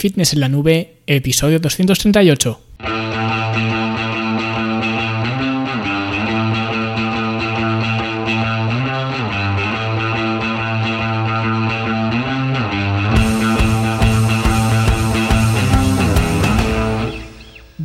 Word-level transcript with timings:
Fitness 0.00 0.32
en 0.32 0.40
la 0.40 0.48
Nube, 0.48 1.02
episodio 1.06 1.58
238. 1.58 2.69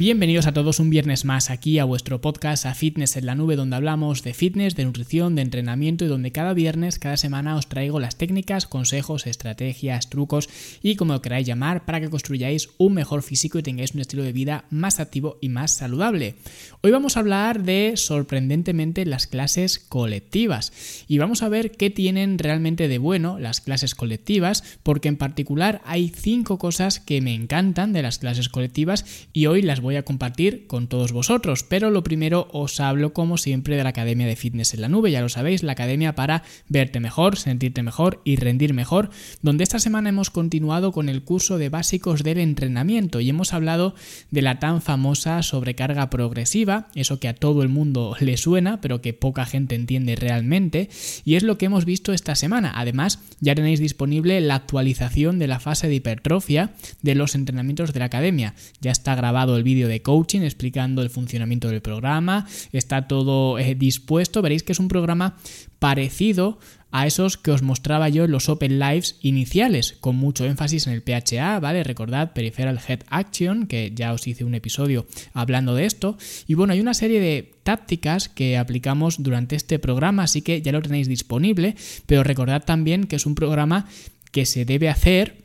Bienvenidos 0.06 0.46
a 0.46 0.54
todos 0.54 0.80
un 0.80 0.92
viernes 0.92 1.26
más 1.26 1.50
aquí 1.50 1.80
a 1.80 1.84
vuestro 1.84 2.22
podcast 2.22 2.68
a 2.68 2.76
Fitness 2.76 3.18
en 3.18 3.26
la 3.26 3.34
Nube 3.34 3.56
donde 3.56 3.76
hablamos 3.76 4.22
de 4.22 4.36
fitness, 4.36 4.76
de 4.76 4.86
nutrición, 4.86 5.34
de 5.34 5.42
entrenamiento 5.42 6.06
y 6.06 6.08
donde 6.08 6.32
cada 6.32 6.54
viernes, 6.54 7.00
cada 7.00 7.18
semana 7.18 7.56
os 7.56 7.66
traigo 7.66 8.00
las 8.00 8.16
técnicas, 8.16 8.68
consejos, 8.68 9.26
estrategias, 9.26 10.12
trucos 10.12 10.48
y 10.84 10.96
como 10.96 11.14
lo 11.14 11.24
queráis 11.24 11.48
llamar 11.48 11.86
para 11.86 12.00
que 12.00 12.12
construyáis 12.12 12.70
un 12.78 12.94
mejor 12.94 13.24
físico 13.24 13.58
y 13.58 13.64
tengáis 13.64 13.96
un 13.96 14.02
estilo 14.02 14.22
de 14.22 14.32
vida 14.32 14.66
más 14.70 15.00
activo 15.00 15.40
y 15.42 15.50
más 15.50 15.72
saludable. 15.72 16.36
Hoy 16.82 16.92
vamos 16.92 17.18
a 17.18 17.22
hablar 17.22 17.64
de 17.64 17.94
sorprendentemente 17.96 19.08
las 19.08 19.26
clases 19.26 19.80
colectivas 19.80 20.72
y 21.08 21.18
vamos 21.18 21.42
a 21.42 21.50
ver 21.50 21.72
qué 21.72 21.90
tienen 21.90 22.38
realmente 22.38 22.88
de 22.88 23.00
bueno 23.00 23.40
las 23.40 23.60
clases 23.60 23.96
colectivas 23.96 24.64
porque 24.84 25.08
en 25.08 25.18
particular 25.18 25.82
hay 25.84 26.10
cinco 26.10 26.60
cosas 26.60 27.00
que 27.00 27.22
me 27.22 27.34
encantan 27.34 27.92
de 27.92 28.04
las 28.04 28.20
clases 28.20 28.50
colectivas 28.50 29.28
y 29.34 29.48
hoy 29.48 29.64
las 29.64 29.82
voy 29.82 29.95
a 29.98 30.04
compartir 30.04 30.68
con 30.68 30.88
todos 30.88 31.12
vosotros. 31.12 31.64
Pero 31.64 31.90
lo 31.90 32.04
primero 32.04 32.48
os 32.52 32.80
hablo 32.80 33.14
como 33.14 33.38
siempre 33.38 33.76
de 33.76 33.84
la 33.84 33.90
Academia 33.90 34.28
de 34.28 34.36
Fitness 34.36 34.74
en 34.74 34.82
la 34.82 34.90
Nube, 34.90 35.12
ya 35.12 35.22
lo 35.22 35.30
sabéis, 35.30 35.64
la 35.64 35.74
academia 35.74 36.16
para 36.16 36.44
verte 36.68 37.00
mejor, 37.00 37.38
sentirte 37.38 37.84
mejor 37.84 38.22
y 38.24 38.36
rendir 38.36 38.74
mejor, 38.74 39.10
donde 39.42 39.64
esta 39.64 39.80
semana 39.80 40.10
hemos 40.10 40.30
continuado 40.30 40.92
con 40.92 41.10
el 41.10 41.24
curso 41.24 41.58
de 41.58 41.70
básicos 41.70 42.24
del 42.24 42.40
entrenamiento 42.40 43.20
y 43.20 43.30
hemos 43.30 43.54
hablado 43.54 43.96
de 44.32 44.42
la 44.42 44.60
tan 44.60 44.82
famosa 44.82 45.42
sobrecarga 45.44 46.10
progresiva, 46.10 46.88
eso 46.96 47.20
que 47.20 47.28
a 47.28 47.36
todo 47.36 47.64
el 47.64 47.70
mundo 47.70 48.16
le 48.20 48.38
suena, 48.38 48.82
pero 48.82 49.02
que 49.02 49.14
poca 49.14 49.46
gente 49.46 49.76
entiende 49.76 50.16
realmente, 50.16 50.90
y 51.24 51.36
es 51.36 51.44
lo 51.44 51.58
que 51.58 51.66
hemos 51.66 51.86
visto 51.86 52.14
esta 52.14 52.36
semana. 52.36 52.74
Además, 52.76 53.20
ya 53.40 53.56
tenéis 53.56 53.80
disponible 53.80 54.40
la 54.42 54.56
actualización 54.56 55.40
de 55.40 55.48
la 55.48 55.60
fase 55.60 55.88
de 55.88 55.96
hipertrofia 55.96 56.74
de 57.02 57.16
los 57.16 57.36
entrenamientos 57.36 57.94
de 57.94 58.00
la 58.00 58.06
academia. 58.06 58.56
Ya 58.82 58.92
está 58.92 59.16
grabado 59.16 59.58
el 59.58 59.64
vídeo 59.64 59.85
de 59.88 60.02
coaching 60.02 60.42
explicando 60.42 61.02
el 61.02 61.10
funcionamiento 61.10 61.68
del 61.70 61.82
programa, 61.82 62.48
está 62.72 63.08
todo 63.08 63.60
eh, 63.60 63.76
dispuesto, 63.76 64.42
veréis 64.42 64.64
que 64.64 64.72
es 64.72 64.80
un 64.80 64.88
programa 64.88 65.38
parecido 65.80 66.60
a 66.92 67.06
esos 67.06 67.36
que 67.36 67.52
os 67.52 67.62
mostraba 67.62 68.08
yo 68.08 68.24
en 68.24 68.32
los 68.32 68.48
Open 68.48 68.80
Lives 68.80 69.18
iniciales, 69.22 69.98
con 70.00 70.16
mucho 70.16 70.46
énfasis 70.46 70.88
en 70.88 70.94
el 70.94 71.04
PHA, 71.04 71.60
¿vale? 71.60 71.84
Recordad 71.84 72.32
Peripheral 72.32 72.80
Head 72.88 73.02
Action, 73.10 73.68
que 73.68 73.92
ya 73.94 74.14
os 74.14 74.26
hice 74.28 74.46
un 74.46 74.56
episodio 74.56 75.06
hablando 75.34 75.76
de 75.76 75.86
esto. 75.86 76.18
Y 76.48 76.54
bueno, 76.54 76.72
hay 76.72 76.80
una 76.80 76.94
serie 76.94 77.20
de 77.20 77.52
tácticas 77.64 78.30
que 78.30 78.58
aplicamos 78.58 79.22
durante 79.22 79.58
este 79.58 79.78
programa, 79.78 80.24
así 80.24 80.42
que 80.42 80.62
ya 80.62 80.72
lo 80.72 80.82
tenéis 80.82 81.10
disponible, 81.10 81.76
pero 82.06 82.24
recordad 82.24 82.64
también 82.64 83.08
que 83.08 83.18
es 83.18 83.26
un 83.26 83.36
programa 83.36 83.88
que 84.32 84.46
se 84.46 84.64
debe 84.64 84.88
hacer 84.88 85.45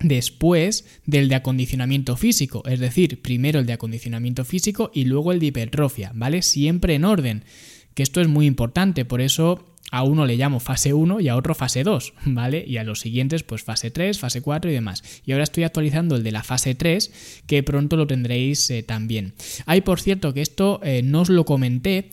después 0.00 0.86
del 1.06 1.28
de 1.28 1.34
acondicionamiento 1.36 2.16
físico, 2.16 2.62
es 2.66 2.80
decir, 2.80 3.22
primero 3.22 3.60
el 3.60 3.66
de 3.66 3.74
acondicionamiento 3.74 4.44
físico 4.44 4.90
y 4.94 5.04
luego 5.04 5.32
el 5.32 5.40
de 5.40 5.46
hipertrofia, 5.46 6.12
¿vale? 6.14 6.42
Siempre 6.42 6.94
en 6.94 7.04
orden, 7.04 7.44
que 7.94 8.02
esto 8.02 8.20
es 8.20 8.28
muy 8.28 8.46
importante, 8.46 9.04
por 9.04 9.20
eso 9.20 9.66
a 9.90 10.04
uno 10.04 10.24
le 10.24 10.36
llamo 10.36 10.60
fase 10.60 10.94
1 10.94 11.20
y 11.20 11.28
a 11.28 11.36
otro 11.36 11.54
fase 11.54 11.82
2, 11.82 12.14
¿vale? 12.26 12.64
Y 12.66 12.76
a 12.76 12.84
los 12.84 13.00
siguientes 13.00 13.42
pues 13.42 13.62
fase 13.62 13.90
3, 13.90 14.18
fase 14.18 14.40
4 14.40 14.70
y 14.70 14.74
demás. 14.74 15.02
Y 15.26 15.32
ahora 15.32 15.44
estoy 15.44 15.64
actualizando 15.64 16.16
el 16.16 16.22
de 16.22 16.32
la 16.32 16.42
fase 16.42 16.74
3, 16.74 17.42
que 17.46 17.62
pronto 17.62 17.96
lo 17.96 18.06
tendréis 18.06 18.70
eh, 18.70 18.82
también. 18.82 19.34
Hay 19.66 19.80
por 19.80 20.00
cierto 20.00 20.32
que 20.32 20.42
esto 20.42 20.80
eh, 20.82 21.02
no 21.02 21.22
os 21.22 21.28
lo 21.28 21.44
comenté 21.44 22.10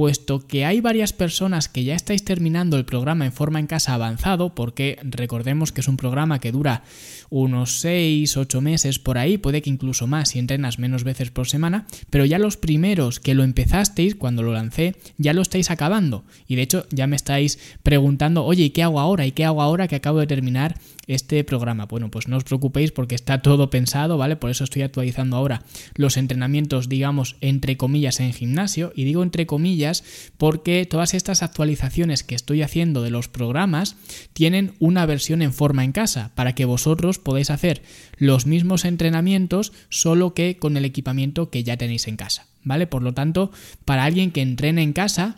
puesto 0.00 0.46
que 0.46 0.64
hay 0.64 0.80
varias 0.80 1.12
personas 1.12 1.68
que 1.68 1.84
ya 1.84 1.94
estáis 1.94 2.24
terminando 2.24 2.78
el 2.78 2.86
programa 2.86 3.26
en 3.26 3.34
forma 3.34 3.60
en 3.60 3.66
casa 3.66 3.92
avanzado, 3.92 4.54
porque 4.54 4.98
recordemos 5.02 5.72
que 5.72 5.82
es 5.82 5.88
un 5.88 5.98
programa 5.98 6.38
que 6.38 6.52
dura 6.52 6.84
unos 7.28 7.80
6, 7.80 8.34
8 8.38 8.60
meses 8.62 8.98
por 8.98 9.18
ahí, 9.18 9.36
puede 9.36 9.60
que 9.60 9.68
incluso 9.68 10.06
más 10.06 10.30
si 10.30 10.38
entrenas 10.38 10.78
menos 10.78 11.04
veces 11.04 11.30
por 11.30 11.48
semana, 11.48 11.86
pero 12.08 12.24
ya 12.24 12.38
los 12.38 12.56
primeros 12.56 13.20
que 13.20 13.34
lo 13.34 13.44
empezasteis 13.44 14.14
cuando 14.14 14.42
lo 14.42 14.54
lancé, 14.54 14.96
ya 15.18 15.34
lo 15.34 15.42
estáis 15.42 15.70
acabando. 15.70 16.24
Y 16.48 16.56
de 16.56 16.62
hecho 16.62 16.86
ya 16.90 17.06
me 17.06 17.16
estáis 17.16 17.58
preguntando, 17.82 18.46
oye, 18.46 18.64
¿y 18.64 18.70
qué 18.70 18.82
hago 18.82 19.00
ahora? 19.00 19.26
¿Y 19.26 19.32
qué 19.32 19.44
hago 19.44 19.60
ahora 19.60 19.86
que 19.86 19.96
acabo 19.96 20.18
de 20.18 20.26
terminar 20.26 20.80
este 21.08 21.44
programa? 21.44 21.84
Bueno, 21.84 22.10
pues 22.10 22.26
no 22.26 22.38
os 22.38 22.44
preocupéis 22.44 22.90
porque 22.90 23.14
está 23.14 23.42
todo 23.42 23.68
pensado, 23.68 24.16
¿vale? 24.16 24.36
Por 24.36 24.50
eso 24.50 24.64
estoy 24.64 24.80
actualizando 24.82 25.36
ahora 25.36 25.62
los 25.94 26.16
entrenamientos, 26.16 26.88
digamos, 26.88 27.36
entre 27.42 27.76
comillas 27.76 28.18
en 28.18 28.32
gimnasio, 28.32 28.92
y 28.96 29.04
digo 29.04 29.22
entre 29.22 29.46
comillas, 29.46 29.89
porque 30.38 30.86
todas 30.86 31.14
estas 31.14 31.42
actualizaciones 31.42 32.22
que 32.22 32.34
estoy 32.34 32.62
haciendo 32.62 33.02
de 33.02 33.10
los 33.10 33.28
programas 33.28 33.96
tienen 34.32 34.74
una 34.78 35.06
versión 35.06 35.42
en 35.42 35.52
forma 35.52 35.84
en 35.84 35.92
casa 35.92 36.32
para 36.34 36.54
que 36.54 36.64
vosotros 36.64 37.18
podáis 37.18 37.50
hacer 37.50 37.82
los 38.16 38.46
mismos 38.46 38.84
entrenamientos 38.84 39.72
solo 39.88 40.34
que 40.34 40.56
con 40.58 40.76
el 40.76 40.84
equipamiento 40.84 41.50
que 41.50 41.64
ya 41.64 41.76
tenéis 41.76 42.08
en 42.08 42.16
casa, 42.16 42.46
¿vale? 42.62 42.86
Por 42.86 43.02
lo 43.02 43.14
tanto, 43.14 43.50
para 43.84 44.04
alguien 44.04 44.30
que 44.30 44.42
entrene 44.42 44.82
en 44.82 44.92
casa, 44.92 45.36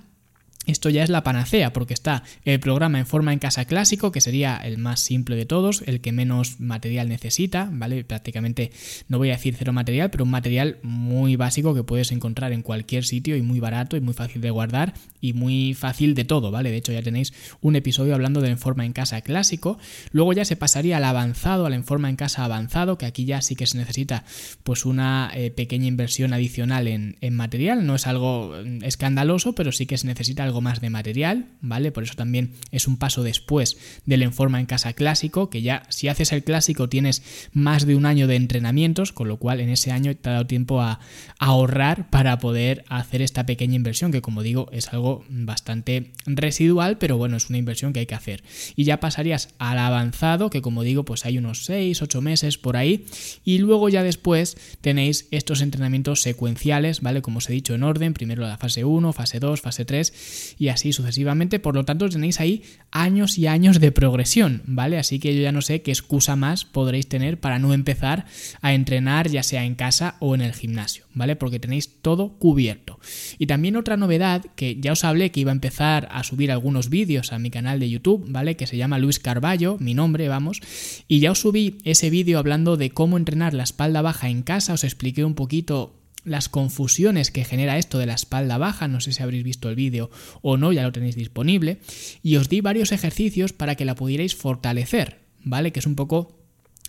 esto 0.67 0.91
ya 0.91 1.03
es 1.03 1.11
la 1.11 1.25
panacea 1.25 1.73
porque 1.73 1.93
está 1.93 2.23
el 2.45 2.61
programa 2.61 3.01
en 3.01 3.07
forma 3.07 3.33
en 3.33 3.41
casa 3.41 3.65
clásico, 3.65 4.13
que 4.13 4.21
sería 4.21 4.57
el 4.57 4.79
más 4.79 5.01
simple 5.01 5.35
de 5.35 5.45
todos, 5.45 5.83
el 5.87 6.01
que 6.01 6.13
menos 6.13 6.61
material 6.61 7.09
necesita, 7.09 7.69
¿vale? 7.73 8.05
Prácticamente 8.05 8.71
no 9.09 9.19
voy 9.19 9.31
a 9.31 9.33
decir 9.33 9.57
cero 9.59 9.73
material, 9.73 10.11
pero 10.11 10.25
un 10.25 10.31
material 10.31 10.79
muy 10.83 11.35
básico 11.35 11.75
que 11.75 11.83
puedes 11.83 12.13
encontrar 12.13 12.53
en 12.53 12.63
cualquier 12.63 13.05
sitio 13.05 13.37
y 13.37 13.43
muy 13.43 13.59
barato 13.59 13.97
y 13.97 14.01
muy 14.01 14.15
fácil 14.15 14.41
de 14.41 14.51
guardar 14.51 14.95
y 15.21 15.33
muy 15.33 15.75
fácil 15.75 16.15
de 16.15 16.25
todo, 16.25 16.51
¿vale? 16.51 16.71
De 16.71 16.77
hecho 16.77 16.93
ya 16.93 17.03
tenéis 17.03 17.33
un 17.61 17.75
episodio 17.75 18.15
hablando 18.15 18.41
del 18.41 18.57
forma 18.57 18.85
en 18.85 18.93
casa 18.93 19.21
clásico. 19.23 19.79
Luego 20.13 20.33
ya 20.33 20.45
se 20.45 20.57
pasaría 20.57 20.99
al 20.99 21.05
avanzado, 21.05 21.67
al 21.67 21.83
forma 21.85 22.09
en 22.09 22.17
casa 22.17 22.45
avanzado, 22.45 22.99
que 22.99 23.07
aquí 23.07 23.25
ya 23.25 23.41
sí 23.43 23.57
que 23.57 23.67
se 23.67 23.79
necesita 23.79 24.25
pues 24.63 24.85
una 24.85 25.31
eh, 25.35 25.51
pequeña 25.51 25.87
inversión 25.87 26.33
adicional 26.33 26.87
en, 26.87 27.17
en 27.21 27.35
material. 27.35 27.87
No 27.87 27.95
es 27.95 28.07
algo 28.07 28.55
mm, 28.65 28.85
escandaloso, 28.85 29.55
pero 29.55 29.73
sí 29.73 29.87
que 29.87 29.99
se 29.99 30.07
necesita 30.07 30.45
algo 30.45 30.52
más 30.61 30.81
de 30.81 30.91
material, 30.91 31.47
¿vale? 31.61 31.93
Por 31.93 32.03
eso 32.05 32.15
también 32.15 32.53
es 32.71 32.87
un 32.87 32.97
paso 32.97 33.23
después 33.23 33.77
del 34.07 34.23
en 34.23 34.33
forma 34.33 34.61
en 34.61 34.67
casa 34.67 34.93
clásico, 34.93 35.51
que 35.51 35.63
ya 35.63 35.85
si 35.89 36.09
haces 36.09 36.33
el 36.33 36.45
clásico 36.45 36.89
tienes 36.89 37.23
más 37.53 37.87
de 37.87 37.97
un 37.97 38.07
año 38.07 38.27
de 38.27 38.37
entrenamientos, 38.37 39.13
con 39.13 39.29
lo 39.29 39.39
cual 39.39 39.61
en 39.61 39.69
ese 39.69 39.93
año 39.93 40.15
te 40.17 40.29
ha 40.29 40.33
dado 40.33 40.47
tiempo 40.47 40.81
a, 40.81 41.01
ahorrar 41.39 42.09
para 42.09 42.39
poder 42.39 42.85
hacer 42.89 43.21
esta 43.21 43.47
pequeña 43.47 43.75
inversión, 43.75 44.13
que 44.13 44.23
como 44.23 44.43
digo 44.43 44.69
es 44.71 44.93
algo 44.93 45.25
bastante 45.29 46.13
residual, 46.25 46.99
pero 46.99 47.17
bueno, 47.17 47.37
es 47.37 47.49
una 47.49 47.59
inversión 47.59 47.93
que 47.93 48.01
hay 48.01 48.07
que 48.07 48.15
hacer. 48.15 48.45
Y 48.77 48.85
ya 48.85 49.01
pasarías 49.01 49.49
al 49.59 49.79
avanzado, 49.79 50.51
que 50.51 50.63
como 50.63 50.85
digo, 50.85 51.05
pues 51.05 51.27
hay 51.27 51.39
unos 51.39 51.65
6, 51.65 52.01
8 52.01 52.21
meses 52.21 52.59
por 52.59 52.77
ahí, 52.77 53.07
y 53.45 53.59
luego 53.59 53.89
ya 53.89 54.05
después 54.05 54.57
tenéis 54.81 55.27
estos 55.33 55.63
entrenamientos 55.63 56.23
secuenciales, 56.23 57.01
¿vale? 57.01 57.23
Como 57.23 57.39
os 57.39 57.51
he 57.51 57.53
dicho 57.53 57.75
en 57.75 57.83
orden, 57.83 58.15
primero 58.15 58.43
la 58.43 58.59
fase 58.59 58.85
1, 58.85 59.13
fase 59.13 59.41
2, 59.41 59.61
fase 59.61 59.85
3 59.85 60.13
y 60.59 60.69
así 60.69 60.93
sucesivamente. 60.93 61.59
Por 61.59 61.75
lo 61.75 61.85
tanto, 61.85 62.09
tenéis 62.09 62.41
ahí 62.41 62.63
años 62.91 63.39
y 63.39 63.47
años 63.47 63.81
de 63.81 63.93
progresión, 63.93 64.63
¿vale? 64.67 64.99
Así 64.99 65.19
que 65.19 65.35
yo 65.35 65.43
ya 65.43 65.53
no 65.53 65.63
sé 65.63 65.83
qué 65.83 65.91
excusa 65.91 66.37
más 66.37 66.65
podréis 66.65 67.09
tener 67.09 67.41
para 67.41 67.59
no 67.59 67.73
empezar 67.75 68.27
a 68.61 68.75
entrenar 68.75 69.29
ya 69.29 69.43
sea 69.43 69.65
en 69.65 69.75
casa 69.75 70.17
o 70.21 70.35
en 70.35 70.43
el 70.43 70.53
gimnasio, 70.53 71.05
¿vale? 71.15 71.37
Porque 71.37 71.59
tenéis 71.59 72.01
todo 72.03 72.39
cubierto. 72.39 72.99
Y 73.39 73.47
también 73.47 73.77
otra 73.77 73.97
novedad 73.97 74.45
que 74.57 74.77
ya 74.81 74.93
os 74.93 75.05
hablé 75.05 75.31
que 75.31 75.41
iba 75.41 75.51
a 75.51 75.55
empezar 75.55 76.09
a 76.11 76.23
subir 76.23 76.53
algunos 76.53 76.91
vídeos 76.91 77.33
a 77.33 77.39
mi 77.39 77.51
canal 77.51 77.81
de 77.81 77.91
YouTube, 77.91 78.25
¿vale? 78.29 78.57
Que 78.57 78.67
se 78.67 78.77
llama 78.77 78.99
Luis 78.99 79.19
Carballo, 79.19 79.77
mi 79.81 79.95
nombre, 79.95 80.29
vamos. 80.29 80.61
Y 81.09 81.21
ya 81.21 81.33
os 81.33 81.41
subí 81.41 81.79
ese 81.85 82.11
vídeo 82.11 82.39
hablando 82.39 82.77
de 82.77 82.91
cómo 82.91 83.17
entrenar 83.17 83.55
la 83.55 83.63
espalda 83.63 84.03
baja 84.03 84.29
en 84.29 84.43
casa, 84.43 84.75
os 84.75 84.85
expliqué 84.85 85.25
un 85.25 85.35
poquito 85.35 86.02
las 86.25 86.49
confusiones 86.49 87.31
que 87.31 87.45
genera 87.45 87.79
esto 87.79 87.99
de 87.99 88.07
la 88.07 88.15
espalda 88.15 88.59
baja, 88.59 88.89
no 88.89 89.01
sé 89.01 89.13
si 89.13 89.23
habréis 89.23 89.45
visto 89.45 89.69
el 89.69 89.75
vídeo 89.75 90.11
o 90.41 90.57
no, 90.57 90.73
ya 90.73 90.83
lo 90.83 90.93
tenéis 90.93 91.17
disponible, 91.17 91.79
y 92.23 92.37
os 92.37 92.49
di 92.49 92.61
varios 92.61 92.93
ejercicios 92.93 93.53
para 93.53 93.75
que 93.75 93.85
la 93.85 93.95
pudierais 93.95 94.35
fortalecer, 94.35 95.21
¿vale? 95.43 95.73
Que 95.73 95.81
es 95.81 95.87
un 95.87 95.97
poco 95.97 96.39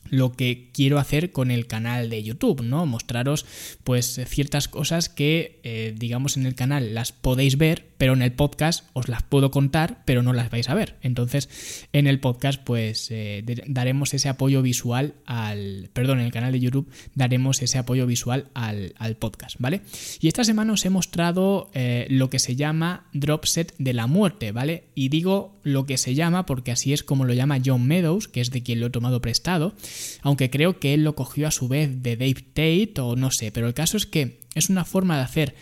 lo 0.09 0.33
que 0.33 0.69
quiero 0.73 0.99
hacer 0.99 1.31
con 1.31 1.49
el 1.49 1.65
canal 1.65 2.09
de 2.09 2.23
YouTube, 2.23 2.61
¿no? 2.61 2.85
Mostraros 2.85 3.45
pues 3.83 4.19
ciertas 4.27 4.67
cosas 4.67 5.09
que 5.09 5.59
eh, 5.63 5.95
digamos 5.97 6.37
en 6.37 6.45
el 6.45 6.55
canal 6.55 6.93
las 6.93 7.11
podéis 7.11 7.57
ver, 7.57 7.87
pero 8.03 8.15
en 8.15 8.21
el 8.21 8.33
podcast 8.33 8.83
os 8.91 9.07
las 9.07 9.23
puedo 9.23 9.49
contar, 9.49 10.03
pero 10.03 10.23
no 10.23 10.33
las 10.33 10.51
vais 10.51 10.67
a 10.67 10.73
ver. 10.73 10.97
Entonces, 11.03 11.87
en 11.93 12.05
el 12.05 12.19
podcast, 12.19 12.61
pues 12.61 13.07
eh, 13.11 13.45
daremos 13.65 14.13
ese 14.13 14.27
apoyo 14.27 14.61
visual 14.61 15.13
al. 15.25 15.89
Perdón, 15.93 16.19
en 16.19 16.25
el 16.25 16.33
canal 16.33 16.51
de 16.51 16.59
YouTube 16.59 16.91
daremos 17.15 17.61
ese 17.61 17.77
apoyo 17.77 18.05
visual 18.05 18.49
al, 18.55 18.91
podcast, 19.19 19.55
¿vale? 19.57 19.83
Y 20.19 20.27
esta 20.27 20.43
semana 20.43 20.73
os 20.73 20.83
he 20.83 20.89
mostrado 20.89 21.71
eh, 21.73 22.05
lo 22.09 22.29
que 22.29 22.39
se 22.39 22.57
llama 22.57 23.07
Dropset 23.13 23.73
de 23.77 23.93
la 23.93 24.05
muerte, 24.05 24.51
¿vale? 24.51 24.83
Y 24.95 25.07
digo 25.07 25.61
lo 25.63 25.85
que 25.85 25.97
se 25.97 26.13
llama 26.13 26.45
porque 26.45 26.73
así 26.73 26.91
es 26.91 27.03
como 27.03 27.23
lo 27.23 27.33
llama 27.33 27.61
John 27.65 27.87
Meadows, 27.87 28.27
que 28.27 28.41
es 28.41 28.51
de 28.51 28.63
quien 28.63 28.81
lo 28.81 28.87
he 28.87 28.89
tomado 28.89 29.21
prestado, 29.21 29.75
aunque 30.23 30.49
creo 30.49 30.77
que 30.77 30.93
él 30.93 31.05
lo 31.05 31.15
cogió 31.15 31.47
a 31.47 31.51
su 31.51 31.69
vez 31.69 32.03
de 32.03 32.17
Dave 32.17 32.43
Tate 32.53 32.99
o 32.99 33.15
no 33.15 33.31
sé, 33.31 33.53
pero 33.53 33.65
el 33.65 33.73
caso 33.73 33.95
es 33.95 34.05
que 34.05 34.41
es 34.55 34.69
una 34.69 34.83
forma 34.83 35.15
de 35.15 35.23
hacer 35.23 35.55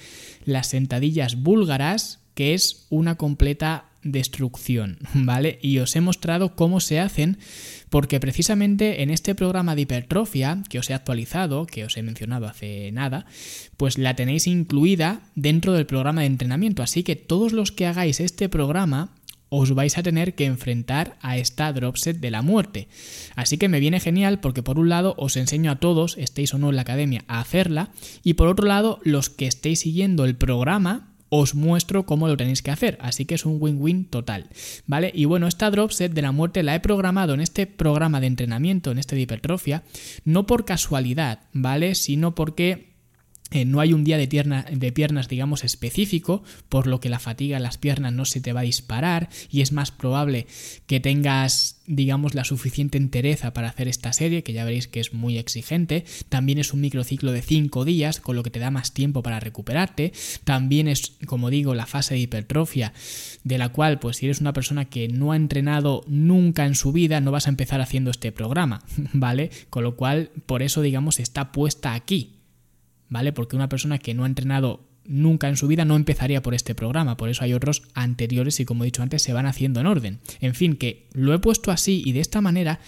las 0.43 0.69
sentadillas 0.69 1.35
búlgaras 1.35 2.20
que 2.33 2.53
es 2.53 2.85
una 2.89 3.15
completa 3.15 3.85
destrucción, 4.03 4.97
¿vale? 5.13 5.59
Y 5.61 5.79
os 5.79 5.95
he 5.95 6.01
mostrado 6.01 6.55
cómo 6.55 6.79
se 6.79 6.99
hacen 6.99 7.37
porque 7.89 8.19
precisamente 8.19 9.03
en 9.03 9.09
este 9.09 9.35
programa 9.35 9.75
de 9.75 9.81
hipertrofia 9.81 10.63
que 10.69 10.79
os 10.79 10.89
he 10.89 10.93
actualizado, 10.93 11.65
que 11.65 11.85
os 11.85 11.97
he 11.97 12.03
mencionado 12.03 12.47
hace 12.47 12.91
nada, 12.91 13.25
pues 13.77 13.97
la 13.97 14.15
tenéis 14.15 14.47
incluida 14.47 15.21
dentro 15.35 15.73
del 15.73 15.85
programa 15.85 16.21
de 16.21 16.27
entrenamiento, 16.27 16.83
así 16.83 17.03
que 17.03 17.15
todos 17.15 17.51
los 17.51 17.71
que 17.71 17.85
hagáis 17.85 18.19
este 18.19 18.49
programa 18.49 19.11
os 19.53 19.75
vais 19.75 19.97
a 19.97 20.03
tener 20.03 20.33
que 20.33 20.45
enfrentar 20.45 21.17
a 21.19 21.37
esta 21.37 21.71
dropset 21.73 22.17
de 22.21 22.31
la 22.31 22.41
muerte. 22.41 22.87
Así 23.35 23.57
que 23.57 23.67
me 23.67 23.81
viene 23.81 23.99
genial 23.99 24.39
porque 24.39 24.63
por 24.63 24.79
un 24.79 24.87
lado 24.87 25.13
os 25.17 25.35
enseño 25.35 25.71
a 25.71 25.75
todos, 25.75 26.17
estéis 26.17 26.53
o 26.53 26.57
no 26.57 26.69
en 26.69 26.77
la 26.77 26.83
academia, 26.83 27.25
a 27.27 27.41
hacerla 27.41 27.91
y 28.23 28.35
por 28.35 28.47
otro 28.47 28.65
lado 28.65 29.01
los 29.03 29.29
que 29.29 29.47
estéis 29.47 29.81
siguiendo 29.81 30.23
el 30.23 30.37
programa 30.37 31.10
os 31.33 31.55
muestro 31.55 32.05
cómo 32.05 32.27
lo 32.27 32.35
tenéis 32.35 32.61
que 32.61 32.71
hacer, 32.71 32.97
así 32.99 33.23
que 33.23 33.35
es 33.35 33.45
un 33.45 33.55
win-win 33.57 34.03
total, 34.03 34.49
¿vale? 34.85 35.11
Y 35.15 35.23
bueno, 35.23 35.47
esta 35.47 35.71
dropset 35.71 36.11
de 36.11 36.21
la 36.21 36.33
muerte 36.33 36.61
la 36.61 36.75
he 36.75 36.81
programado 36.81 37.33
en 37.33 37.39
este 37.39 37.67
programa 37.67 38.19
de 38.19 38.27
entrenamiento, 38.27 38.91
en 38.91 38.97
este 38.97 39.15
de 39.15 39.21
hipertrofia, 39.21 39.83
no 40.25 40.45
por 40.45 40.65
casualidad, 40.65 41.39
¿vale? 41.53 41.95
Sino 41.95 42.35
porque 42.35 42.90
eh, 43.51 43.65
no 43.65 43.81
hay 43.81 43.91
un 43.91 44.05
día 44.05 44.17
de, 44.17 44.27
de, 44.27 44.91
piernas, 44.93 45.27
digamos, 45.27 45.65
específico, 45.65 46.41
por 46.69 46.87
lo 46.87 47.01
que 47.01 47.09
la 47.09 47.19
fatiga 47.19 47.57
en 47.57 47.63
las 47.63 47.77
piernas 47.77 48.13
no 48.13 48.23
se 48.23 48.39
te 48.39 48.53
va 48.53 48.61
a 48.61 48.63
disparar 48.63 49.29
y 49.49 49.59
es 49.59 49.73
más 49.73 49.91
probable 49.91 50.47
que 50.87 51.01
tengas, 51.01 51.81
digamos, 51.85 52.33
la 52.33 52.45
suficiente 52.45 52.97
entereza 52.97 53.51
para 53.51 53.67
hacer 53.67 53.89
esta 53.89 54.13
serie, 54.13 54.43
que 54.43 54.53
ya 54.53 54.63
veréis 54.63 54.87
que 54.87 55.01
es 55.01 55.13
muy 55.13 55.37
exigente. 55.37 56.05
También 56.29 56.59
es 56.59 56.73
un 56.73 56.79
microciclo 56.79 57.33
de 57.33 57.41
5 57.41 57.83
días, 57.83 58.21
con 58.21 58.37
lo 58.37 58.43
que 58.43 58.51
te 58.51 58.59
da 58.59 58.71
más 58.71 58.93
tiempo 58.93 59.21
para 59.21 59.41
recuperarte. 59.41 60.13
También 60.45 60.87
es, 60.87 61.17
como 61.25 61.49
digo, 61.49 61.75
la 61.75 61.87
fase 61.87 62.13
de 62.13 62.21
hipertrofia, 62.21 62.93
de 63.43 63.57
la 63.57 63.69
cual, 63.69 63.99
pues 63.99 64.17
si 64.17 64.27
eres 64.27 64.39
una 64.39 64.53
persona 64.53 64.85
que 64.85 65.09
no 65.09 65.33
ha 65.33 65.35
entrenado 65.35 66.05
nunca 66.07 66.65
en 66.65 66.75
su 66.75 66.93
vida, 66.93 67.19
no 67.19 67.31
vas 67.31 67.47
a 67.47 67.49
empezar 67.49 67.81
haciendo 67.81 68.11
este 68.11 68.31
programa, 68.31 68.81
¿vale? 69.11 69.51
Con 69.69 69.83
lo 69.83 69.97
cual, 69.97 70.31
por 70.45 70.63
eso, 70.63 70.81
digamos, 70.81 71.19
está 71.19 71.51
puesta 71.51 71.93
aquí 71.93 72.37
¿vale? 73.11 73.33
Porque 73.33 73.55
una 73.55 73.69
persona 73.69 73.99
que 73.99 74.15
no 74.15 74.23
ha 74.23 74.27
entrenado 74.27 74.87
nunca 75.05 75.49
en 75.49 75.57
su 75.57 75.67
vida 75.67 75.85
no 75.85 75.95
empezaría 75.95 76.41
por 76.41 76.55
este 76.55 76.73
programa, 76.73 77.17
por 77.17 77.29
eso 77.29 77.43
hay 77.43 77.53
otros 77.53 77.83
anteriores 77.93 78.59
y 78.59 78.65
como 78.65 78.83
he 78.83 78.87
dicho 78.87 79.03
antes 79.03 79.21
se 79.21 79.33
van 79.33 79.45
haciendo 79.45 79.79
en 79.79 79.85
orden. 79.85 80.19
En 80.39 80.55
fin, 80.55 80.75
que 80.75 81.07
lo 81.13 81.33
he 81.33 81.39
puesto 81.39 81.71
así 81.71 82.01
y 82.03 82.13
de 82.13 82.21
esta 82.21 82.41
manera 82.41 82.79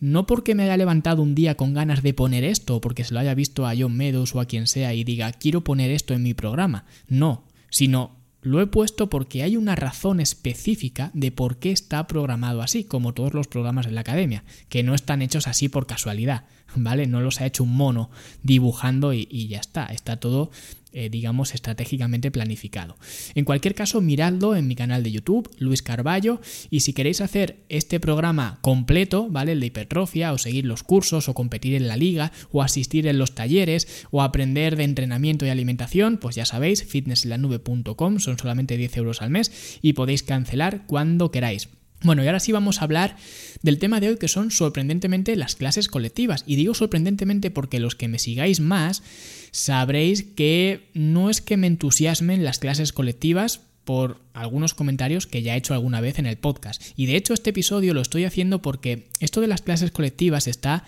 no 0.00 0.26
porque 0.26 0.54
me 0.54 0.62
haya 0.62 0.76
levantado 0.76 1.22
un 1.22 1.34
día 1.34 1.56
con 1.56 1.74
ganas 1.74 2.02
de 2.02 2.14
poner 2.14 2.44
esto 2.44 2.76
o 2.76 2.80
porque 2.80 3.04
se 3.04 3.12
lo 3.12 3.20
haya 3.20 3.34
visto 3.34 3.66
a 3.66 3.74
John 3.76 3.96
Meadows 3.96 4.34
o 4.34 4.40
a 4.40 4.46
quien 4.46 4.66
sea 4.66 4.94
y 4.94 5.04
diga 5.04 5.32
quiero 5.32 5.62
poner 5.62 5.90
esto 5.90 6.14
en 6.14 6.22
mi 6.22 6.34
programa, 6.34 6.86
no, 7.08 7.44
sino 7.68 8.16
lo 8.40 8.60
he 8.60 8.66
puesto 8.66 9.10
porque 9.10 9.42
hay 9.42 9.56
una 9.56 9.74
razón 9.74 10.20
específica 10.20 11.10
de 11.12 11.32
por 11.32 11.58
qué 11.58 11.72
está 11.72 12.06
programado 12.06 12.62
así, 12.62 12.84
como 12.84 13.12
todos 13.12 13.34
los 13.34 13.48
programas 13.48 13.86
de 13.86 13.92
la 13.92 14.02
academia, 14.02 14.44
que 14.68 14.84
no 14.84 14.94
están 14.94 15.22
hechos 15.22 15.48
así 15.48 15.68
por 15.68 15.86
casualidad, 15.86 16.44
¿vale? 16.74 17.06
No 17.06 17.20
los 17.20 17.40
ha 17.40 17.46
hecho 17.46 17.64
un 17.64 17.74
mono 17.74 18.10
dibujando 18.42 19.12
y, 19.12 19.48
ya 19.48 19.58
está, 19.58 19.86
está 19.86 20.18
todo 20.18 20.50
eh, 20.90 21.10
digamos, 21.10 21.54
estratégicamente 21.54 22.30
planificado. 22.30 22.96
En 23.34 23.44
cualquier 23.44 23.74
caso, 23.74 24.00
miradlo 24.00 24.56
en 24.56 24.66
mi 24.66 24.74
canal 24.74 25.02
de 25.02 25.12
YouTube, 25.12 25.50
Luis 25.58 25.82
Carballo, 25.82 26.40
y 26.70 26.80
si 26.80 26.94
queréis 26.94 27.20
hacer 27.20 27.58
este 27.68 28.00
programa 28.00 28.58
completo, 28.62 29.28
¿vale? 29.28 29.52
El 29.52 29.60
de 29.60 29.66
hipertrofia, 29.66 30.32
o 30.32 30.38
seguir 30.38 30.64
los 30.64 30.82
cursos, 30.82 31.28
o 31.28 31.34
competir 31.34 31.74
en 31.74 31.88
la 31.88 31.98
liga, 31.98 32.32
o 32.52 32.62
asistir 32.62 33.06
en 33.06 33.18
los 33.18 33.34
talleres, 33.34 34.06
o 34.10 34.22
aprender 34.22 34.76
de 34.76 34.84
entrenamiento 34.84 35.44
y 35.44 35.50
alimentación, 35.50 36.16
pues 36.16 36.36
ya 36.36 36.46
sabéis, 36.46 36.84
fitnesslanube.com, 36.84 38.18
son 38.18 38.38
solamente 38.38 38.78
10 38.78 38.96
euros 38.96 39.20
al 39.20 39.28
mes, 39.28 39.78
y 39.82 39.92
podéis 39.92 40.22
cancelar 40.22 40.86
cuando 40.86 41.30
queráis. 41.30 41.68
Bueno, 42.02 42.22
y 42.22 42.26
ahora 42.26 42.40
sí 42.40 42.52
vamos 42.52 42.80
a 42.80 42.84
hablar 42.84 43.16
del 43.62 43.78
tema 43.78 43.98
de 44.00 44.10
hoy 44.10 44.18
que 44.18 44.28
son 44.28 44.50
sorprendentemente 44.50 45.34
las 45.34 45.56
clases 45.56 45.88
colectivas. 45.88 46.44
Y 46.46 46.56
digo 46.56 46.74
sorprendentemente 46.74 47.50
porque 47.50 47.80
los 47.80 47.96
que 47.96 48.08
me 48.08 48.18
sigáis 48.18 48.60
más 48.60 49.02
sabréis 49.50 50.22
que 50.22 50.88
no 50.94 51.30
es 51.30 51.40
que 51.40 51.56
me 51.56 51.66
entusiasmen 51.66 52.44
las 52.44 52.58
clases 52.58 52.92
colectivas 52.92 53.60
por 53.84 54.20
algunos 54.34 54.74
comentarios 54.74 55.26
que 55.26 55.42
ya 55.42 55.54
he 55.54 55.58
hecho 55.58 55.74
alguna 55.74 56.00
vez 56.00 56.18
en 56.18 56.26
el 56.26 56.36
podcast. 56.36 56.82
Y 56.94 57.06
de 57.06 57.16
hecho 57.16 57.34
este 57.34 57.50
episodio 57.50 57.94
lo 57.94 58.02
estoy 58.02 58.24
haciendo 58.24 58.60
porque 58.60 59.08
esto 59.18 59.40
de 59.40 59.46
las 59.46 59.62
clases 59.62 59.90
colectivas 59.90 60.46
está 60.46 60.84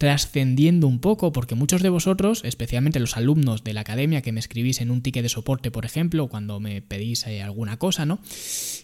trascendiendo 0.00 0.86
un 0.86 0.98
poco, 0.98 1.30
porque 1.30 1.54
muchos 1.54 1.82
de 1.82 1.90
vosotros, 1.90 2.40
especialmente 2.44 2.98
los 3.00 3.18
alumnos 3.18 3.64
de 3.64 3.74
la 3.74 3.82
academia 3.82 4.22
que 4.22 4.32
me 4.32 4.40
escribís 4.40 4.80
en 4.80 4.90
un 4.90 5.02
ticket 5.02 5.22
de 5.22 5.28
soporte, 5.28 5.70
por 5.70 5.84
ejemplo, 5.84 6.26
cuando 6.28 6.58
me 6.58 6.80
pedís 6.80 7.26
eh, 7.26 7.42
alguna 7.42 7.76
cosa, 7.78 8.06
¿no? 8.06 8.18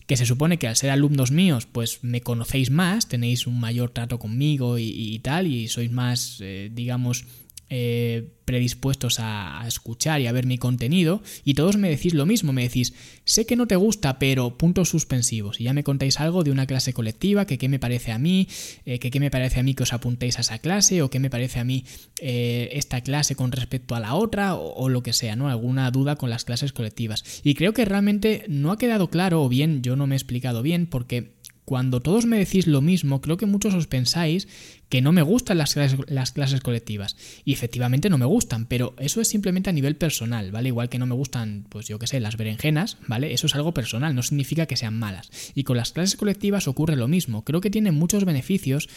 Que 0.06 0.18
se 0.18 0.26
supone 0.26 0.58
que 0.58 0.68
al 0.68 0.76
ser 0.76 0.90
alumnos 0.90 1.30
míos, 1.30 1.66
pues 1.72 2.00
me 2.04 2.20
conocéis 2.20 2.70
más, 2.70 3.08
tenéis 3.08 3.46
un 3.46 3.58
mayor 3.58 3.88
trato 3.92 4.18
conmigo 4.18 4.76
y, 4.76 5.18
tal, 5.20 5.46
y 5.46 5.68
sois 5.68 5.90
más, 5.90 6.36
eh, 6.42 6.70
digamos, 6.70 7.24
eh, 7.68 8.28
predispuestos 8.44 9.18
a, 9.18 9.64
escuchar 9.66 10.20
y 10.20 10.28
a 10.28 10.32
ver 10.32 10.46
mi 10.46 10.56
contenido 10.56 11.20
y 11.44 11.54
todos 11.54 11.76
me 11.76 11.90
decís 11.90 12.14
lo 12.14 12.24
mismo, 12.24 12.52
me 12.52 12.62
decís, 12.62 12.94
sé 13.24 13.44
que 13.44 13.56
no 13.56 13.66
te 13.66 13.74
gusta, 13.74 14.20
pero 14.20 14.56
puntos 14.56 14.88
suspensivos 14.88 15.60
y 15.60 15.64
ya 15.64 15.72
me 15.72 15.82
contáis 15.82 16.20
algo 16.20 16.44
de 16.44 16.52
una 16.52 16.66
clase 16.66 16.92
colectiva, 16.92 17.44
que 17.44 17.58
qué 17.58 17.68
me 17.68 17.80
parece 17.80 18.12
a 18.12 18.18
mí, 18.18 18.48
eh, 18.84 19.00
que 19.00 19.10
qué 19.10 19.18
me 19.18 19.32
parece 19.32 19.58
a 19.58 19.62
mí 19.64 19.74
que 19.74 19.82
os 19.82 19.92
apuntéis 19.92 20.38
a 20.38 20.42
esa 20.42 20.60
clase 20.60 21.02
o 21.02 21.10
qué 21.10 21.18
me 21.18 21.28
parece 21.28 21.58
a 21.58 21.64
mí 21.64 21.84
eh, 22.20 22.70
esta 22.72 23.00
clase 23.00 23.34
con 23.34 23.50
respecto 23.50 23.96
a 23.96 24.00
la 24.00 24.14
otra 24.14 24.54
o, 24.54 24.72
o, 24.74 24.88
lo 24.88 25.02
que 25.02 25.12
sea, 25.12 25.34
¿no? 25.34 25.48
Alguna 25.48 25.90
duda 25.90 26.14
con 26.14 26.30
las 26.30 26.44
clases 26.44 26.72
colectivas. 26.72 27.24
Y 27.42 27.54
creo 27.54 27.72
que 27.72 27.84
realmente 27.84 28.44
no 28.48 28.70
ha 28.70 28.78
quedado 28.78 29.10
claro 29.10 29.42
o 29.42 29.48
bien 29.48 29.82
yo 29.82 29.96
no 29.96 30.06
me 30.06 30.14
he 30.14 30.18
explicado 30.18 30.62
bien 30.62 30.86
porque 30.86 31.35
cuando 31.66 32.00
todos 32.00 32.26
me 32.26 32.38
decís 32.38 32.68
lo 32.68 32.80
mismo, 32.80 33.20
creo 33.20 33.36
que 33.36 33.44
muchos 33.44 33.74
os 33.74 33.88
pensáis 33.88 34.46
que 34.88 35.02
no 35.02 35.10
me 35.10 35.22
gustan 35.22 35.58
las 35.58 35.74
clases, 35.74 35.98
las 36.06 36.30
clases, 36.30 36.60
colectivas. 36.60 37.16
Y 37.44 37.52
efectivamente 37.52 38.08
no 38.08 38.18
me 38.18 38.24
gustan, 38.24 38.66
pero 38.66 38.94
eso 39.00 39.20
es 39.20 39.26
simplemente 39.26 39.68
a 39.68 39.72
nivel 39.72 39.96
personal, 39.96 40.52
¿vale? 40.52 40.68
Igual 40.68 40.88
que 40.88 41.00
no 41.00 41.06
me 41.06 41.16
gustan, 41.16 41.66
pues 41.68 41.88
yo 41.88 41.98
qué 41.98 42.06
sé, 42.06 42.20
las 42.20 42.36
berenjenas, 42.36 42.98
¿vale? 43.08 43.32
Eso 43.32 43.48
es 43.48 43.56
algo 43.56 43.74
personal, 43.74 44.14
no 44.14 44.22
significa 44.22 44.66
que 44.66 44.76
sean 44.76 44.96
malas. 44.96 45.28
Y 45.56 45.64
con 45.64 45.76
las 45.76 45.90
clases 45.90 46.14
colectivas 46.14 46.68
ocurre 46.68 46.94
lo 46.94 47.08
mismo. 47.08 47.44
Creo 47.44 47.60
que 47.60 47.70
tienen 47.70 47.96
muchos 47.96 48.24
beneficios 48.24 48.88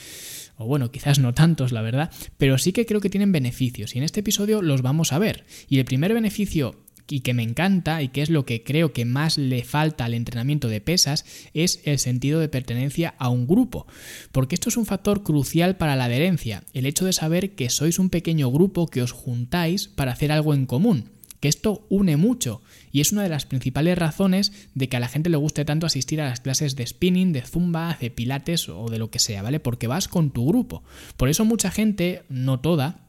o 0.60 0.66
bueno, 0.66 0.92
quizás 0.92 1.20
no 1.20 1.34
tantos, 1.34 1.72
la 1.72 1.82
verdad, 1.82 2.12
pero 2.38 2.58
sí 2.58 2.74
que 2.74 2.86
creo 2.86 3.00
que 3.00 3.10
tienen 3.10 3.32
beneficios 3.32 3.96
y 3.96 3.98
en 3.98 4.04
este 4.04 4.20
episodio 4.20 4.62
los 4.62 4.82
vamos 4.82 5.14
a 5.14 5.18
ver. 5.18 5.46
Y 5.70 5.80
el 5.80 5.86
primer 5.86 6.14
beneficio 6.14 6.76
y 7.10 7.22
que 7.22 7.34
me 7.34 7.44
encanta 7.44 8.02
y 8.02 8.10
que 8.10 8.22
es 8.22 8.30
lo 8.30 8.46
que 8.46 8.64
creo 8.64 8.94
que 8.94 9.06
más 9.06 9.38
le 9.38 9.64
falta 9.64 10.06
al 10.06 10.14
entrenamiento 10.14 10.68
de 10.68 10.82
pesas 10.82 11.26
es 11.54 11.82
el 11.86 12.00
sentido 12.00 12.40
de 12.40 12.50
pertenencia 12.50 13.16
a 13.18 13.30
un 13.30 13.48
grupo, 13.48 13.88
porque 14.32 14.56
esto 14.56 14.70
es 14.70 14.78
un 14.78 14.86
factor 14.86 15.24
crucial 15.24 15.78
para 15.78 15.96
la 15.96 16.06
adherencia, 16.06 16.64
el 16.74 16.86
hecho 16.86 17.06
de 17.06 17.14
saber 17.14 17.56
que 17.56 17.70
sois 17.70 18.00
un 18.00 18.10
pequeño 18.10 18.52
grupo 18.52 18.88
que 18.88 19.02
os 19.02 19.12
juntáis 19.12 19.88
para 19.88 20.12
hacer 20.12 20.32
algo 20.32 20.54
en 20.54 20.66
común 20.66 21.12
que 21.40 21.48
esto 21.48 21.86
une 21.90 22.18
mucho 22.18 22.62
y 22.92 23.02
es 23.02 23.12
una 23.12 23.24
de 23.24 23.30
las 23.30 23.46
principales 23.46 23.98
razones 23.98 24.52
de 24.76 24.90
que 24.90 24.98
a 24.98 25.00
la 25.00 25.08
gente 25.08 25.30
le 25.30 25.38
guste 25.38 25.66
tanto 25.66 25.86
asistir 25.86 26.22
a 26.22 26.30
las 26.30 26.42
clases 26.42 26.76
de 26.76 26.86
spinning, 26.86 27.34
de 27.34 27.42
zumba, 27.42 27.98
de 28.00 28.12
pilates 28.12 28.68
o 28.70 28.90
de 28.90 29.00
lo 29.00 29.10
que 29.10 29.20
sea, 29.20 29.42
¿vale? 29.42 29.60
Porque 29.60 29.88
vas 29.88 30.08
con 30.08 30.32
tu 30.32 30.48
grupo. 30.48 30.84
Por 31.18 31.30
eso 31.30 31.46
mucha 31.46 31.72
gente, 31.72 32.24
no 32.30 32.60
toda, 32.60 33.09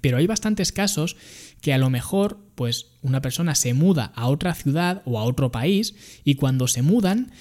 pero 0.00 0.16
hay 0.16 0.26
bastantes 0.26 0.72
casos 0.72 1.16
que 1.60 1.72
a 1.72 1.78
lo 1.78 1.90
mejor, 1.90 2.38
pues, 2.54 2.86
una 3.02 3.20
persona 3.20 3.54
se 3.54 3.74
muda 3.74 4.12
a 4.14 4.28
otra 4.28 4.54
ciudad 4.54 5.02
o 5.04 5.18
a 5.18 5.24
otro 5.24 5.52
país 5.52 5.94
y 6.24 6.36
cuando 6.36 6.66
se 6.66 6.82
mudan, 6.82 7.32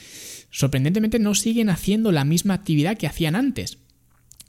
sorprendentemente 0.51 1.19
no 1.19 1.33
siguen 1.33 1.69
haciendo 1.69 2.11
la 2.11 2.25
misma 2.25 2.53
actividad 2.53 2.97
que 2.97 3.07
hacían 3.07 3.35
antes. 3.35 3.77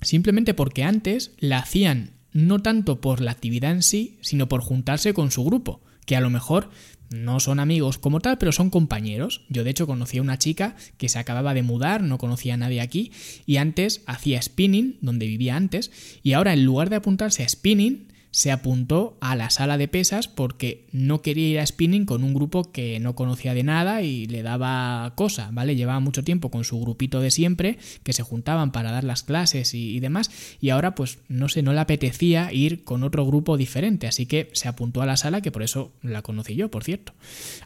Simplemente 0.01 0.53
porque 0.53 0.83
antes 0.83 1.33
la 1.39 1.59
hacían 1.59 2.15
no 2.33 2.61
tanto 2.61 3.01
por 3.01 3.21
la 3.21 3.31
actividad 3.31 3.73
en 3.73 3.83
sí, 3.83 4.19
sino 4.21 4.49
por 4.49 4.63
juntarse 4.63 5.15
con 5.15 5.31
su 5.31 5.45
grupo, 5.45 5.83
que 6.07 6.17
a 6.17 6.21
lo 6.21 6.31
mejor 6.31 6.71
no 7.11 7.41
son 7.41 7.61
amigos 7.61 7.99
como 7.99 8.21
tal, 8.21 8.39
pero 8.39 8.53
son 8.53 8.71
compañeros. 8.71 9.43
Yo 9.49 9.65
de 9.65 9.71
hecho 9.71 9.87
conocí 9.87 10.19
a 10.19 10.23
una 10.23 10.39
chica 10.39 10.77
que 10.97 11.09
se 11.09 11.19
acababa 11.19 11.55
de 11.55 11.63
mudar, 11.63 12.03
no 12.03 12.19
conocía 12.19 12.55
a 12.55 12.57
nadie 12.57 12.81
aquí, 12.81 13.13
y 13.47 13.59
antes 13.59 14.03
hacía 14.07 14.41
spinning, 14.41 14.99
donde 15.01 15.27
vivía 15.27 15.57
antes, 15.57 15.91
y 16.23 16.33
ahora 16.33 16.53
en 16.53 16.65
lugar 16.65 16.91
de 16.91 16.97
apuntarse 16.97 17.43
a 17.43 17.49
spinning, 17.49 18.09
se 18.33 18.51
apuntó 18.51 19.19
a 19.21 19.37
la 19.37 19.51
sala 19.51 19.77
de 19.77 19.89
pesas 19.89 20.27
porque 20.27 20.87
no 20.91 21.21
quería 21.21 21.49
ir 21.49 21.61
a 21.61 21.67
spinning 21.67 22.07
con 22.07 22.25
un 22.25 22.33
grupo 22.33 22.73
que 22.73 22.99
no 22.99 23.15
conocía 23.15 23.53
de 23.53 23.63
nada 23.63 24.01
y 24.01 24.27
le 24.27 24.43
daba 24.43 25.13
cosa, 25.17 25.51
¿vale? 25.53 25.77
Llevaba 25.77 26.01
mucho 26.01 26.25
tiempo 26.25 26.51
con 26.51 26.65
su 26.65 26.81
grupito 26.81 27.21
de 27.21 27.31
siempre, 27.31 27.79
que 28.03 28.15
se 28.15 28.23
juntaban 28.23 28.73
para 28.73 28.91
dar 28.91 29.05
las 29.05 29.23
clases 29.23 29.75
y, 29.75 30.01
demás, 30.01 30.31
y 30.63 30.71
ahora 30.71 30.95
pues 30.95 31.19
no 31.29 31.51
sé, 31.51 31.63
no 31.63 31.75
le 31.75 31.81
apetecía 31.81 32.51
ir 32.55 32.85
con 32.85 33.05
otro 33.05 33.27
grupo 33.27 33.59
diferente, 33.59 34.07
así 34.07 34.25
que 34.25 34.49
se 34.55 34.67
apuntó 34.67 35.03
a 35.03 35.07
la 35.07 35.19
sala, 35.19 35.43
que 35.43 35.53
por 35.53 35.63
eso 35.63 35.93
la 36.03 36.23
conocí 36.23 36.55
yo, 36.55 36.71
por 36.71 36.85
cierto. 36.85 37.13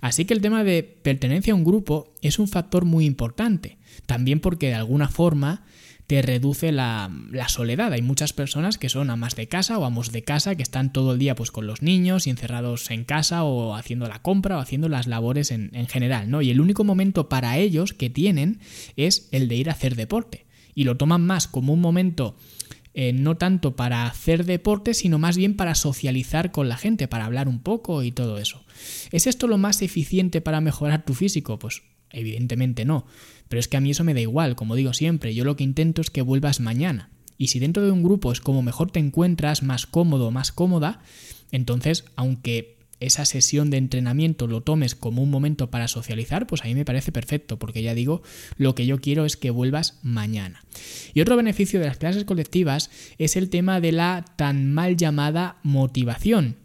Así 0.01 0.25
que 0.25 0.35
el 0.35 0.41
tema 0.41 0.65
de 0.65 0.83
pertenencia 0.83 1.53
a 1.53 1.57
un 1.57 1.65
grupo 1.65 2.13
es 2.23 2.41
un 2.41 2.49
factor 2.49 2.85
muy 2.85 3.07
importante, 3.07 3.79
también 4.07 4.41
porque 4.41 4.67
de 4.67 4.75
alguna 4.75 5.09
forma 5.09 5.65
te 6.07 6.23
reduce 6.23 6.73
la, 6.73 7.11
soledad. 7.49 7.93
Hay 7.93 8.03
muchas 8.03 8.33
personas 8.33 8.79
que 8.79 8.89
son 8.89 9.11
amas 9.11 9.35
de 9.37 9.49
casa 9.49 9.79
o 9.79 9.85
amos 9.85 10.13
de 10.13 10.23
casa 10.23 10.55
que 10.55 10.63
están 10.63 10.93
todo 10.93 11.13
el 11.13 11.19
día 11.19 11.35
pues 11.35 11.51
con 11.51 11.67
los 11.67 11.83
niños 11.83 12.27
y 12.27 12.31
encerrados 12.31 12.91
en 12.91 13.05
casa 13.05 13.45
o 13.45 13.75
haciendo 13.75 14.09
la 14.09 14.23
compra 14.23 14.57
o 14.57 14.61
haciendo 14.61 14.89
las 14.89 15.07
labores 15.07 15.51
en, 15.51 15.71
en 15.73 15.87
general, 15.87 16.31
¿no? 16.31 16.43
Y 16.43 16.51
el 16.51 16.61
único 16.61 16.85
momento 16.85 17.29
para 17.29 17.59
ellos 17.59 17.93
que 17.93 18.11
tienen 18.11 18.61
es 18.97 19.29
el 19.33 19.49
de 19.49 19.57
ir 19.57 19.69
a 19.69 19.73
hacer 19.73 19.97
deporte. 19.97 20.47
Y 20.75 20.85
lo 20.85 20.97
toman 20.97 21.25
más 21.25 21.49
como 21.49 21.73
un 21.73 21.81
momento 21.81 22.37
eh, 22.99 23.13
no 23.13 23.37
tanto 23.37 23.77
para 23.77 24.07
hacer 24.07 24.47
deporte, 24.47 24.95
sino 24.95 25.19
más 25.19 25.37
bien 25.37 25.55
para 25.55 25.75
socializar 25.75 26.51
con 26.51 26.71
la 26.71 26.79
gente, 26.79 27.09
para 27.09 27.27
hablar 27.27 27.47
un 27.47 27.61
poco 27.61 28.03
y 28.03 28.11
todo 28.11 28.39
eso. 28.39 28.65
¿Es 29.13 29.27
esto 29.27 29.49
lo 29.49 29.59
más 29.59 29.83
eficiente 29.83 30.41
para 30.41 30.63
mejorar 30.63 31.05
tu 31.05 31.13
físico? 31.13 31.59
Pues 31.59 31.83
evidentemente 32.17 32.85
no. 32.85 33.07
Pero 33.49 33.61
es 33.61 33.69
que 33.69 33.77
a 33.77 33.81
mí 33.81 33.91
eso 33.91 34.05
me 34.05 34.15
da 34.15 34.21
igual, 34.21 34.57
como 34.57 34.75
digo 34.75 34.93
siempre, 34.93 35.35
yo 35.35 35.45
lo 35.45 35.57
que 35.57 35.65
intento 35.65 36.01
es 36.01 36.11
que 36.11 36.23
vuelvas 36.23 36.61
mañana. 36.61 37.11
Y 37.39 37.49
si 37.49 37.59
dentro 37.59 37.85
de 37.85 37.91
un 37.91 38.03
grupo 38.03 38.33
es 38.33 38.41
como 38.41 38.63
mejor 38.63 38.91
te 38.91 38.99
encuentras, 38.99 39.63
más 39.63 39.87
cómodo, 39.87 40.31
más 40.31 40.53
cómoda, 40.53 41.01
entonces, 41.53 42.05
aunque 42.17 42.77
esa 42.99 43.25
sesión 43.27 43.71
de 43.71 43.77
entrenamiento 43.77 44.47
lo 44.47 44.63
tomes 44.63 44.95
como 44.95 45.23
un 45.23 45.31
momento 45.31 45.71
para 45.71 45.87
socializar, 45.87 46.47
pues 46.47 46.63
a 46.63 46.65
mí 46.65 46.75
me 46.75 46.85
parece 46.85 47.13
perfecto, 47.13 47.59
porque 47.59 47.83
ya 47.83 47.95
digo, 47.95 48.23
lo 48.57 48.75
que 48.75 48.87
yo 48.87 49.01
quiero 49.01 49.25
es 49.27 49.37
que 49.37 49.51
vuelvas 49.51 49.99
mañana. 50.03 50.65
Y 51.13 51.21
otro 51.21 51.37
beneficio 51.37 51.79
de 51.79 51.87
las 51.87 51.99
clases 51.99 52.25
colectivas 52.25 52.91
es 53.19 53.37
el 53.37 53.51
tema 53.51 53.81
de 53.81 53.93
la 53.93 54.25
tan 54.37 54.73
mal 54.73 54.97
llamada 54.97 55.59
motivación. 55.63 56.57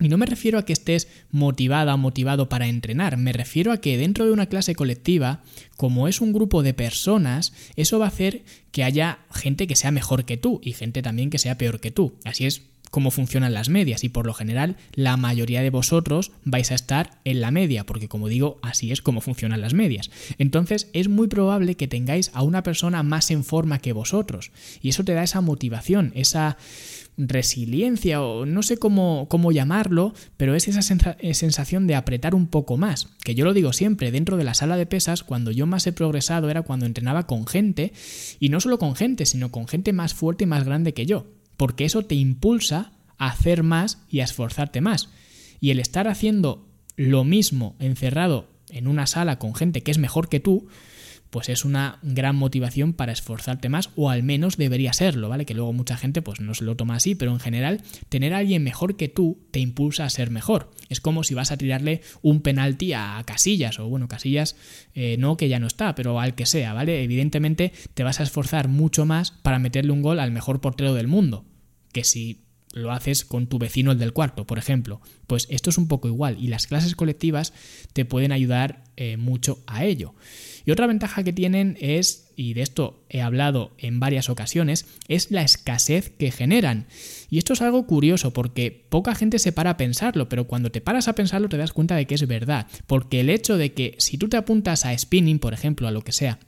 Y 0.00 0.08
no 0.08 0.16
me 0.16 0.26
refiero 0.26 0.58
a 0.58 0.64
que 0.64 0.72
estés 0.72 1.08
motivada 1.30 1.94
o 1.94 1.98
motivado 1.98 2.48
para 2.48 2.68
entrenar, 2.68 3.16
me 3.16 3.32
refiero 3.32 3.70
a 3.70 3.80
que 3.80 3.98
dentro 3.98 4.24
de 4.24 4.32
una 4.32 4.46
clase 4.46 4.74
colectiva, 4.74 5.42
como 5.76 6.08
es 6.08 6.20
un 6.20 6.32
grupo 6.32 6.62
de 6.62 6.74
personas, 6.74 7.52
eso 7.76 7.98
va 7.98 8.06
a 8.06 8.08
hacer 8.08 8.42
que 8.72 8.82
haya 8.82 9.20
gente 9.32 9.66
que 9.66 9.76
sea 9.76 9.90
mejor 9.90 10.24
que 10.24 10.36
tú 10.36 10.60
y 10.62 10.72
gente 10.72 11.02
también 11.02 11.30
que 11.30 11.38
sea 11.38 11.58
peor 11.58 11.80
que 11.80 11.90
tú. 11.90 12.14
Así 12.24 12.46
es 12.46 12.62
cómo 12.90 13.10
funcionan 13.10 13.54
las 13.54 13.68
medias. 13.68 14.04
Y 14.04 14.08
por 14.08 14.26
lo 14.26 14.34
general 14.34 14.76
la 14.94 15.16
mayoría 15.16 15.62
de 15.62 15.70
vosotros 15.70 16.32
vais 16.44 16.70
a 16.70 16.74
estar 16.74 17.18
en 17.24 17.40
la 17.40 17.50
media 17.50 17.86
porque 17.86 18.08
como 18.08 18.28
digo 18.28 18.58
así 18.62 18.92
es 18.92 19.00
como 19.00 19.20
funcionan 19.20 19.60
las 19.60 19.74
medias. 19.74 20.10
Entonces 20.38 20.88
es 20.92 21.08
muy 21.08 21.28
probable 21.28 21.76
que 21.76 21.88
tengáis 21.88 22.30
a 22.34 22.42
una 22.42 22.62
persona 22.62 23.02
más 23.02 23.30
en 23.30 23.44
forma 23.44 23.78
que 23.78 23.92
vosotros. 23.92 24.50
Y 24.82 24.90
eso 24.90 25.04
te 25.04 25.14
da 25.14 25.22
esa 25.22 25.40
motivación 25.40 26.12
esa 26.14 26.56
resiliencia 27.28 28.22
o 28.22 28.46
no 28.46 28.62
sé 28.62 28.78
cómo, 28.78 29.26
cómo 29.28 29.52
llamarlo, 29.52 30.14
pero 30.36 30.54
es 30.54 30.68
esa 30.68 30.82
sensación 30.82 31.86
de 31.86 31.94
apretar 31.94 32.34
un 32.34 32.46
poco 32.46 32.76
más, 32.76 33.08
que 33.22 33.34
yo 33.34 33.44
lo 33.44 33.52
digo 33.52 33.72
siempre, 33.72 34.10
dentro 34.10 34.36
de 34.36 34.44
la 34.44 34.54
sala 34.54 34.76
de 34.76 34.86
pesas, 34.86 35.22
cuando 35.22 35.50
yo 35.50 35.66
más 35.66 35.86
he 35.86 35.92
progresado 35.92 36.50
era 36.50 36.62
cuando 36.62 36.86
entrenaba 36.86 37.26
con 37.26 37.46
gente, 37.46 37.92
y 38.38 38.48
no 38.48 38.60
solo 38.60 38.78
con 38.78 38.96
gente, 38.96 39.26
sino 39.26 39.50
con 39.50 39.68
gente 39.68 39.92
más 39.92 40.14
fuerte 40.14 40.44
y 40.44 40.46
más 40.46 40.64
grande 40.64 40.94
que 40.94 41.06
yo, 41.06 41.26
porque 41.56 41.84
eso 41.84 42.02
te 42.02 42.14
impulsa 42.14 42.92
a 43.18 43.28
hacer 43.28 43.62
más 43.62 43.98
y 44.08 44.20
a 44.20 44.24
esforzarte 44.24 44.80
más. 44.80 45.10
Y 45.60 45.70
el 45.70 45.80
estar 45.80 46.08
haciendo 46.08 46.66
lo 46.96 47.24
mismo 47.24 47.76
encerrado 47.78 48.48
en 48.70 48.86
una 48.86 49.06
sala 49.06 49.38
con 49.38 49.54
gente 49.54 49.82
que 49.82 49.90
es 49.90 49.98
mejor 49.98 50.28
que 50.28 50.40
tú, 50.40 50.68
pues 51.30 51.48
es 51.48 51.64
una 51.64 51.98
gran 52.02 52.36
motivación 52.36 52.92
para 52.92 53.12
esforzarte 53.12 53.68
más 53.68 53.90
o 53.96 54.10
al 54.10 54.22
menos 54.22 54.56
debería 54.56 54.92
serlo, 54.92 55.28
¿vale? 55.28 55.46
Que 55.46 55.54
luego 55.54 55.72
mucha 55.72 55.96
gente 55.96 56.22
pues 56.22 56.40
no 56.40 56.54
se 56.54 56.64
lo 56.64 56.76
toma 56.76 56.96
así, 56.96 57.14
pero 57.14 57.32
en 57.32 57.40
general 57.40 57.80
tener 58.08 58.34
a 58.34 58.38
alguien 58.38 58.62
mejor 58.62 58.96
que 58.96 59.08
tú 59.08 59.38
te 59.50 59.60
impulsa 59.60 60.04
a 60.04 60.10
ser 60.10 60.30
mejor. 60.30 60.70
Es 60.88 61.00
como 61.00 61.22
si 61.22 61.34
vas 61.34 61.52
a 61.52 61.56
tirarle 61.56 62.02
un 62.22 62.42
penalti 62.42 62.92
a 62.92 63.22
Casillas 63.24 63.78
o 63.78 63.88
bueno, 63.88 64.08
Casillas 64.08 64.56
eh, 64.94 65.16
no 65.18 65.36
que 65.36 65.48
ya 65.48 65.60
no 65.60 65.68
está, 65.68 65.94
pero 65.94 66.18
al 66.20 66.34
que 66.34 66.46
sea, 66.46 66.72
¿vale? 66.72 67.02
Evidentemente 67.02 67.72
te 67.94 68.02
vas 68.02 68.20
a 68.20 68.24
esforzar 68.24 68.68
mucho 68.68 69.06
más 69.06 69.30
para 69.30 69.58
meterle 69.58 69.92
un 69.92 70.02
gol 70.02 70.18
al 70.18 70.32
mejor 70.32 70.60
portero 70.60 70.94
del 70.94 71.06
mundo, 71.06 71.44
que 71.92 72.04
si 72.04 72.49
lo 72.72 72.92
haces 72.92 73.24
con 73.24 73.46
tu 73.46 73.58
vecino 73.58 73.92
el 73.92 73.98
del 73.98 74.12
cuarto, 74.12 74.46
por 74.46 74.58
ejemplo. 74.58 75.00
Pues 75.26 75.46
esto 75.50 75.70
es 75.70 75.78
un 75.78 75.88
poco 75.88 76.08
igual 76.08 76.36
y 76.38 76.48
las 76.48 76.66
clases 76.66 76.94
colectivas 76.94 77.52
te 77.92 78.04
pueden 78.04 78.32
ayudar 78.32 78.84
eh, 78.96 79.16
mucho 79.16 79.58
a 79.66 79.84
ello. 79.84 80.14
Y 80.64 80.70
otra 80.70 80.86
ventaja 80.86 81.24
que 81.24 81.32
tienen 81.32 81.76
es, 81.80 82.32
y 82.36 82.54
de 82.54 82.62
esto 82.62 83.04
he 83.08 83.22
hablado 83.22 83.72
en 83.78 83.98
varias 83.98 84.28
ocasiones, 84.28 84.86
es 85.08 85.30
la 85.30 85.42
escasez 85.42 86.10
que 86.10 86.30
generan. 86.30 86.86
Y 87.28 87.38
esto 87.38 87.54
es 87.54 87.62
algo 87.62 87.86
curioso 87.86 88.32
porque 88.32 88.86
poca 88.88 89.14
gente 89.14 89.38
se 89.38 89.52
para 89.52 89.70
a 89.70 89.76
pensarlo, 89.76 90.28
pero 90.28 90.46
cuando 90.46 90.70
te 90.70 90.80
paras 90.80 91.08
a 91.08 91.14
pensarlo 91.14 91.48
te 91.48 91.56
das 91.56 91.72
cuenta 91.72 91.96
de 91.96 92.06
que 92.06 92.14
es 92.14 92.26
verdad. 92.26 92.66
Porque 92.86 93.20
el 93.20 93.30
hecho 93.30 93.56
de 93.56 93.72
que 93.72 93.94
si 93.98 94.18
tú 94.18 94.28
te 94.28 94.36
apuntas 94.36 94.84
a 94.84 94.96
spinning, 94.96 95.38
por 95.38 95.54
ejemplo, 95.54 95.88
a 95.88 95.92
lo 95.92 96.02
que 96.02 96.12
sea, 96.12 96.38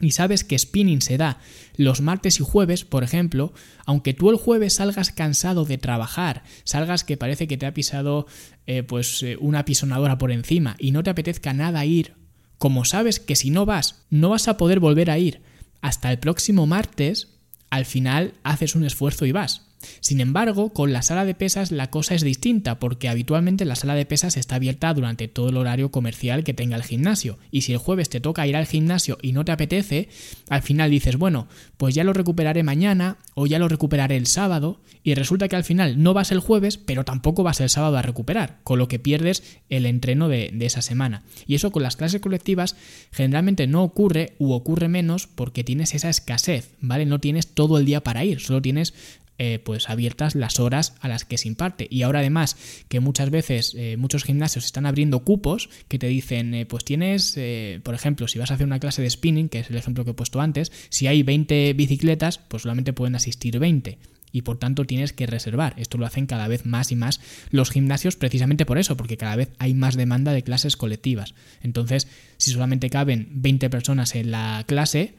y 0.00 0.10
sabes 0.10 0.44
que 0.44 0.58
spinning 0.58 1.00
se 1.00 1.16
da 1.16 1.38
los 1.76 2.00
martes 2.00 2.40
y 2.40 2.44
jueves, 2.44 2.84
por 2.84 3.04
ejemplo, 3.04 3.52
aunque 3.84 4.14
tú 4.14 4.30
el 4.30 4.36
jueves 4.36 4.74
salgas 4.74 5.10
cansado 5.10 5.64
de 5.64 5.78
trabajar, 5.78 6.42
salgas 6.64 7.04
que 7.04 7.16
parece 7.16 7.46
que 7.46 7.56
te 7.56 7.66
ha 7.66 7.74
pisado 7.74 8.26
eh, 8.66 8.82
pues 8.82 9.22
eh, 9.22 9.36
una 9.40 9.64
pisonadora 9.64 10.18
por 10.18 10.32
encima 10.32 10.76
y 10.78 10.92
no 10.92 11.02
te 11.02 11.10
apetezca 11.10 11.52
nada 11.52 11.84
ir, 11.84 12.14
como 12.58 12.84
sabes 12.84 13.20
que 13.20 13.36
si 13.36 13.50
no 13.50 13.66
vas, 13.66 14.04
no 14.10 14.30
vas 14.30 14.48
a 14.48 14.56
poder 14.56 14.80
volver 14.80 15.10
a 15.10 15.18
ir 15.18 15.42
hasta 15.80 16.10
el 16.10 16.18
próximo 16.18 16.66
martes, 16.66 17.28
al 17.70 17.84
final 17.84 18.34
haces 18.42 18.74
un 18.74 18.84
esfuerzo 18.84 19.26
y 19.26 19.32
vas. 19.32 19.65
Sin 20.00 20.20
embargo, 20.20 20.72
con 20.72 20.92
la 20.92 21.02
sala 21.02 21.24
de 21.24 21.34
pesas 21.34 21.70
la 21.70 21.90
cosa 21.90 22.14
es 22.14 22.22
distinta 22.22 22.78
porque 22.78 23.08
habitualmente 23.08 23.64
la 23.64 23.76
sala 23.76 23.94
de 23.94 24.06
pesas 24.06 24.36
está 24.36 24.56
abierta 24.56 24.92
durante 24.94 25.28
todo 25.28 25.48
el 25.48 25.56
horario 25.56 25.90
comercial 25.90 26.44
que 26.44 26.54
tenga 26.54 26.76
el 26.76 26.82
gimnasio 26.82 27.38
y 27.50 27.62
si 27.62 27.72
el 27.72 27.78
jueves 27.78 28.08
te 28.08 28.20
toca 28.20 28.46
ir 28.46 28.56
al 28.56 28.66
gimnasio 28.66 29.18
y 29.22 29.32
no 29.32 29.44
te 29.44 29.52
apetece, 29.52 30.08
al 30.48 30.62
final 30.62 30.90
dices, 30.90 31.16
bueno, 31.16 31.48
pues 31.76 31.94
ya 31.94 32.04
lo 32.04 32.12
recuperaré 32.12 32.62
mañana 32.62 33.18
o 33.34 33.46
ya 33.46 33.58
lo 33.58 33.68
recuperaré 33.68 34.16
el 34.16 34.26
sábado 34.26 34.80
y 35.02 35.14
resulta 35.14 35.48
que 35.48 35.56
al 35.56 35.64
final 35.64 36.02
no 36.02 36.14
vas 36.14 36.32
el 36.32 36.40
jueves 36.40 36.78
pero 36.78 37.04
tampoco 37.04 37.42
vas 37.42 37.60
el 37.60 37.70
sábado 37.70 37.96
a 37.96 38.02
recuperar, 38.02 38.58
con 38.64 38.78
lo 38.78 38.88
que 38.88 38.98
pierdes 38.98 39.42
el 39.68 39.86
entreno 39.86 40.28
de, 40.28 40.52
esa 40.60 40.82
semana. 40.82 41.22
Y 41.46 41.54
eso 41.54 41.70
con 41.70 41.82
las 41.82 41.96
clases 41.96 42.20
colectivas 42.20 42.76
generalmente 43.12 43.66
no 43.66 43.84
ocurre 43.84 44.34
u 44.38 44.52
ocurre 44.52 44.88
menos 44.88 45.26
porque 45.26 45.64
tienes 45.64 45.94
esa 45.94 46.08
escasez, 46.08 46.70
¿vale? 46.80 47.06
No 47.06 47.20
tienes 47.20 47.48
todo 47.48 47.78
el 47.78 47.84
día 47.84 48.02
para 48.02 48.24
ir, 48.24 48.40
solo 48.40 48.60
tienes 48.62 48.94
eh, 49.38 49.58
pues 49.58 49.90
abiertas 49.90 50.34
las 50.34 50.58
horas 50.60 50.94
a 51.00 51.08
las 51.08 51.24
que 51.24 51.38
se 51.38 51.48
imparte. 51.48 51.86
Y 51.90 52.02
ahora 52.02 52.20
además 52.20 52.56
que 52.88 53.00
muchas 53.00 53.30
veces 53.30 53.74
eh, 53.76 53.96
muchos 53.98 54.24
gimnasios 54.24 54.64
están 54.64 54.86
abriendo 54.86 55.20
cupos 55.20 55.68
que 55.88 55.98
te 55.98 56.06
dicen, 56.06 56.54
eh, 56.54 56.66
pues 56.66 56.84
tienes, 56.84 57.38
por 57.82 57.94
ejemplo, 57.94 58.28
si 58.28 58.38
vas 58.38 58.50
a 58.50 58.54
hacer 58.54 58.66
una 58.66 58.80
clase 58.80 59.02
de 59.02 59.10
spinning, 59.10 59.48
que 59.48 59.60
es 59.60 59.70
el 59.70 59.76
ejemplo 59.76 60.04
que 60.04 60.12
he 60.12 60.14
puesto 60.14 60.40
antes, 60.40 60.72
si 60.88 61.06
hay 61.06 61.22
20 61.22 61.72
bicicletas, 61.74 62.38
pues 62.38 62.62
solamente 62.62 62.92
pueden 62.92 63.14
asistir 63.14 63.58
20 63.58 63.98
y 64.32 64.42
por 64.42 64.58
tanto 64.58 64.84
tienes 64.84 65.12
que 65.12 65.26
reservar. 65.26 65.74
Esto 65.78 65.98
lo 65.98 66.04
hacen 66.06 66.26
cada 66.26 66.46
vez 66.46 66.66
más 66.66 66.92
y 66.92 66.96
más 66.96 67.20
los 67.50 67.70
gimnasios 67.70 68.16
precisamente 68.16 68.66
por 68.66 68.78
eso, 68.78 68.96
porque 68.96 69.16
cada 69.16 69.34
vez 69.34 69.50
hay 69.58 69.72
más 69.72 69.96
demanda 69.96 70.32
de 70.32 70.42
clases 70.42 70.76
colectivas. 70.76 71.34
Entonces, 71.62 72.08
si 72.36 72.50
solamente 72.50 72.90
caben 72.90 73.28
20 73.30 73.70
personas 73.70 74.14
en 74.14 74.30
la 74.30 74.64
clase, 74.66 75.14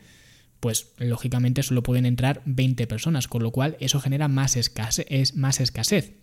pues 0.60 0.92
lógicamente 0.98 1.64
solo 1.64 1.84
pueden 1.84 2.06
entrar 2.06 2.42
20 2.46 2.88
personas, 2.88 3.28
con 3.28 3.44
lo 3.44 3.52
cual 3.52 3.78
eso 3.80 4.00
genera 4.00 4.28
más 4.28 4.56
escasez, 4.56 5.36
más 5.36 5.60
escasez. 5.60 6.14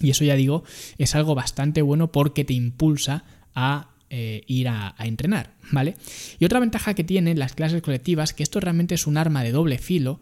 Y 0.00 0.10
eso 0.10 0.24
ya 0.24 0.36
digo, 0.36 0.64
es 0.98 1.14
algo 1.14 1.34
bastante 1.34 1.82
bueno 1.82 2.12
porque 2.12 2.44
te 2.44 2.54
impulsa 2.54 3.24
a 3.54 3.90
eh, 4.10 4.42
ir 4.46 4.68
a, 4.68 4.94
a, 4.96 5.06
entrenar, 5.06 5.54
¿vale? 5.70 5.96
Y 6.38 6.44
otra 6.44 6.60
ventaja 6.60 6.94
que 6.94 7.04
tienen 7.04 7.38
las 7.38 7.54
clases 7.54 7.82
colectivas, 7.82 8.32
que 8.32 8.42
esto 8.42 8.60
realmente 8.60 8.94
es 8.94 9.06
un 9.06 9.18
arma 9.18 9.42
de 9.42 9.52
doble 9.52 9.78
filo, 9.78 10.20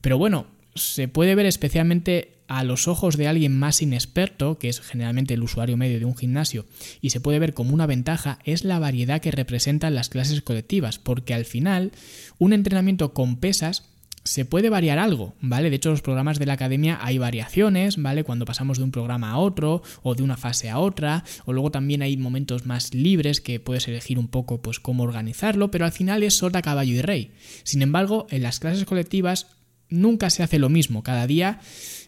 pero 0.00 0.16
bueno, 0.16 0.46
se 0.76 1.08
puede 1.08 1.34
ver 1.34 1.46
especialmente 1.46 2.36
a 2.48 2.64
los 2.64 2.86
ojos 2.88 3.16
de 3.16 3.28
alguien 3.28 3.58
más 3.58 3.82
inexperto, 3.82 4.58
que 4.58 4.68
es 4.68 4.80
generalmente 4.80 5.34
el 5.34 5.42
usuario 5.42 5.76
medio 5.76 5.98
de 5.98 6.04
un 6.04 6.16
gimnasio, 6.16 6.64
y 7.00 7.10
se 7.10 7.20
puede 7.20 7.38
ver 7.38 7.54
como 7.54 7.74
una 7.74 7.86
ventaja, 7.86 8.38
es 8.44 8.64
la 8.64 8.78
variedad 8.78 9.20
que 9.20 9.32
representan 9.32 9.94
las 9.94 10.08
clases 10.08 10.42
colectivas, 10.42 10.98
porque 10.98 11.34
al 11.34 11.44
final 11.44 11.92
un 12.38 12.52
entrenamiento 12.52 13.12
con 13.12 13.36
pesas 13.36 13.90
se 14.26 14.44
puede 14.44 14.70
variar 14.70 14.98
algo, 14.98 15.34
¿vale? 15.40 15.70
De 15.70 15.76
hecho, 15.76 15.90
los 15.90 16.02
programas 16.02 16.38
de 16.38 16.46
la 16.46 16.54
academia 16.54 16.98
hay 17.00 17.16
variaciones, 17.18 18.00
¿vale? 18.00 18.24
Cuando 18.24 18.44
pasamos 18.44 18.78
de 18.78 18.84
un 18.84 18.90
programa 18.90 19.30
a 19.30 19.38
otro 19.38 19.82
o 20.02 20.14
de 20.14 20.22
una 20.22 20.36
fase 20.36 20.68
a 20.68 20.78
otra, 20.78 21.24
o 21.44 21.52
luego 21.52 21.70
también 21.70 22.02
hay 22.02 22.16
momentos 22.16 22.66
más 22.66 22.92
libres 22.92 23.40
que 23.40 23.60
puedes 23.60 23.86
elegir 23.88 24.18
un 24.18 24.28
poco 24.28 24.60
pues 24.60 24.80
cómo 24.80 25.04
organizarlo, 25.04 25.70
pero 25.70 25.84
al 25.84 25.92
final 25.92 26.22
es 26.22 26.36
sota, 26.38 26.60
caballo 26.60 26.94
y 26.94 27.02
rey. 27.02 27.30
Sin 27.62 27.82
embargo, 27.82 28.26
en 28.30 28.42
las 28.42 28.58
clases 28.58 28.84
colectivas 28.84 29.46
nunca 29.88 30.30
se 30.30 30.42
hace 30.42 30.58
lo 30.58 30.68
mismo, 30.68 31.02
cada 31.02 31.26
día 31.26 31.60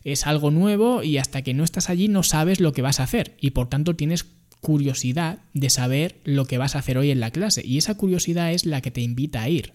es 0.04 0.26
algo 0.26 0.50
nuevo 0.50 1.02
y 1.02 1.18
hasta 1.18 1.42
que 1.42 1.54
no 1.54 1.64
estás 1.64 1.90
allí 1.90 2.08
no 2.08 2.23
sabes 2.23 2.61
lo 2.61 2.73
que 2.73 2.82
vas 2.82 3.00
a 3.00 3.04
hacer 3.04 3.37
y 3.40 3.50
por 3.50 3.68
tanto 3.68 3.97
tienes 3.97 4.26
curiosidad 4.61 5.40
de 5.54 5.70
saber 5.70 6.16
lo 6.25 6.47
que 6.47 6.58
vas 6.58 6.75
a 6.75 6.80
hacer 6.80 6.99
hoy 6.99 7.11
en 7.11 7.20
la 7.20 7.30
clase 7.30 7.64
y 7.64 7.78
esa 7.78 7.97
curiosidad 7.97 8.52
es 8.52 8.66
la 8.66 8.80
que 8.80 8.90
te 8.90 9.00
invita 9.00 9.42
a 9.42 9.49
ir. 9.49 9.75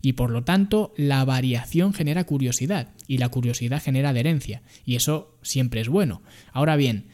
Y 0.00 0.14
por 0.14 0.30
lo 0.30 0.44
tanto, 0.44 0.92
la 0.98 1.24
variación 1.24 1.94
genera 1.94 2.24
curiosidad 2.24 2.90
y 3.06 3.18
la 3.18 3.30
curiosidad 3.30 3.82
genera 3.82 4.10
adherencia 4.10 4.62
y 4.84 4.96
eso 4.96 5.38
siempre 5.42 5.80
es 5.80 5.88
bueno. 5.88 6.22
Ahora 6.52 6.76
bien, 6.76 7.06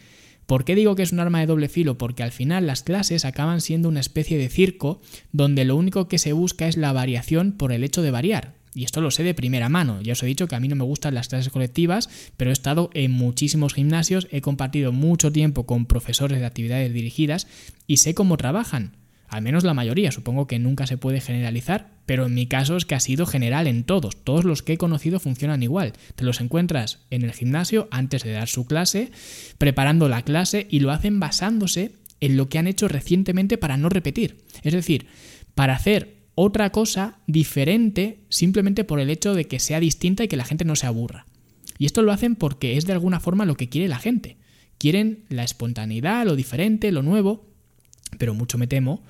¿Por 0.50 0.64
qué 0.64 0.74
digo 0.74 0.96
que 0.96 1.04
es 1.04 1.12
un 1.12 1.20
arma 1.20 1.38
de 1.38 1.46
doble 1.46 1.68
filo? 1.68 1.96
Porque 1.96 2.24
al 2.24 2.32
final 2.32 2.66
las 2.66 2.82
clases 2.82 3.24
acaban 3.24 3.60
siendo 3.60 3.88
una 3.88 4.00
especie 4.00 4.36
de 4.36 4.48
circo 4.48 5.00
donde 5.30 5.64
lo 5.64 5.76
único 5.76 6.08
que 6.08 6.18
se 6.18 6.32
busca 6.32 6.66
es 6.66 6.76
la 6.76 6.92
variación 6.92 7.52
por 7.52 7.70
el 7.70 7.84
hecho 7.84 8.02
de 8.02 8.10
variar. 8.10 8.59
Y 8.74 8.84
esto 8.84 9.00
lo 9.00 9.10
sé 9.10 9.24
de 9.24 9.34
primera 9.34 9.68
mano. 9.68 10.00
Ya 10.00 10.12
os 10.12 10.22
he 10.22 10.26
dicho 10.26 10.46
que 10.46 10.54
a 10.54 10.60
mí 10.60 10.68
no 10.68 10.76
me 10.76 10.84
gustan 10.84 11.14
las 11.14 11.28
clases 11.28 11.52
colectivas, 11.52 12.08
pero 12.36 12.50
he 12.50 12.52
estado 12.52 12.90
en 12.94 13.10
muchísimos 13.10 13.74
gimnasios, 13.74 14.28
he 14.30 14.40
compartido 14.40 14.92
mucho 14.92 15.32
tiempo 15.32 15.66
con 15.66 15.86
profesores 15.86 16.38
de 16.38 16.46
actividades 16.46 16.92
dirigidas 16.92 17.46
y 17.86 17.98
sé 17.98 18.14
cómo 18.14 18.36
trabajan. 18.36 18.96
Al 19.30 19.42
menos 19.42 19.62
la 19.62 19.74
mayoría, 19.74 20.10
supongo 20.10 20.48
que 20.48 20.58
nunca 20.58 20.88
se 20.88 20.98
puede 20.98 21.20
generalizar, 21.20 21.92
pero 22.04 22.26
en 22.26 22.34
mi 22.34 22.46
caso 22.46 22.76
es 22.76 22.84
que 22.84 22.96
ha 22.96 23.00
sido 23.00 23.26
general 23.26 23.68
en 23.68 23.84
todos. 23.84 24.16
Todos 24.24 24.44
los 24.44 24.62
que 24.62 24.72
he 24.72 24.78
conocido 24.78 25.20
funcionan 25.20 25.62
igual. 25.62 25.92
Te 26.16 26.24
los 26.24 26.40
encuentras 26.40 26.98
en 27.10 27.22
el 27.22 27.32
gimnasio 27.32 27.86
antes 27.92 28.24
de 28.24 28.32
dar 28.32 28.48
su 28.48 28.66
clase, 28.66 29.12
preparando 29.56 30.08
la 30.08 30.22
clase 30.22 30.66
y 30.68 30.80
lo 30.80 30.90
hacen 30.90 31.20
basándose 31.20 31.92
en 32.18 32.36
lo 32.36 32.48
que 32.48 32.58
han 32.58 32.66
hecho 32.66 32.88
recientemente 32.88 33.56
para 33.56 33.76
no 33.76 33.88
repetir. 33.88 34.38
Es 34.62 34.72
decir, 34.74 35.06
para 35.54 35.74
hacer 35.74 36.19
otra 36.42 36.70
cosa 36.70 37.18
diferente 37.26 38.20
simplemente 38.30 38.84
por 38.84 38.98
el 38.98 39.10
hecho 39.10 39.34
de 39.34 39.46
que 39.46 39.58
sea 39.58 39.78
distinta 39.78 40.24
y 40.24 40.28
que 40.28 40.38
la 40.38 40.46
gente 40.46 40.64
no 40.64 40.74
se 40.74 40.86
aburra. 40.86 41.26
Y 41.78 41.84
esto 41.84 42.00
lo 42.00 42.12
hacen 42.12 42.34
porque 42.34 42.78
es 42.78 42.86
de 42.86 42.94
alguna 42.94 43.20
forma 43.20 43.44
lo 43.44 43.56
que 43.56 43.68
quiere 43.68 43.88
la 43.88 43.98
gente. 43.98 44.38
Quieren 44.78 45.24
la 45.28 45.44
espontaneidad, 45.44 46.24
lo 46.24 46.36
diferente, 46.36 46.92
lo 46.92 47.02
nuevo, 47.02 47.46
pero 48.16 48.32
mucho 48.32 48.56
me 48.56 48.66
temo 48.66 49.02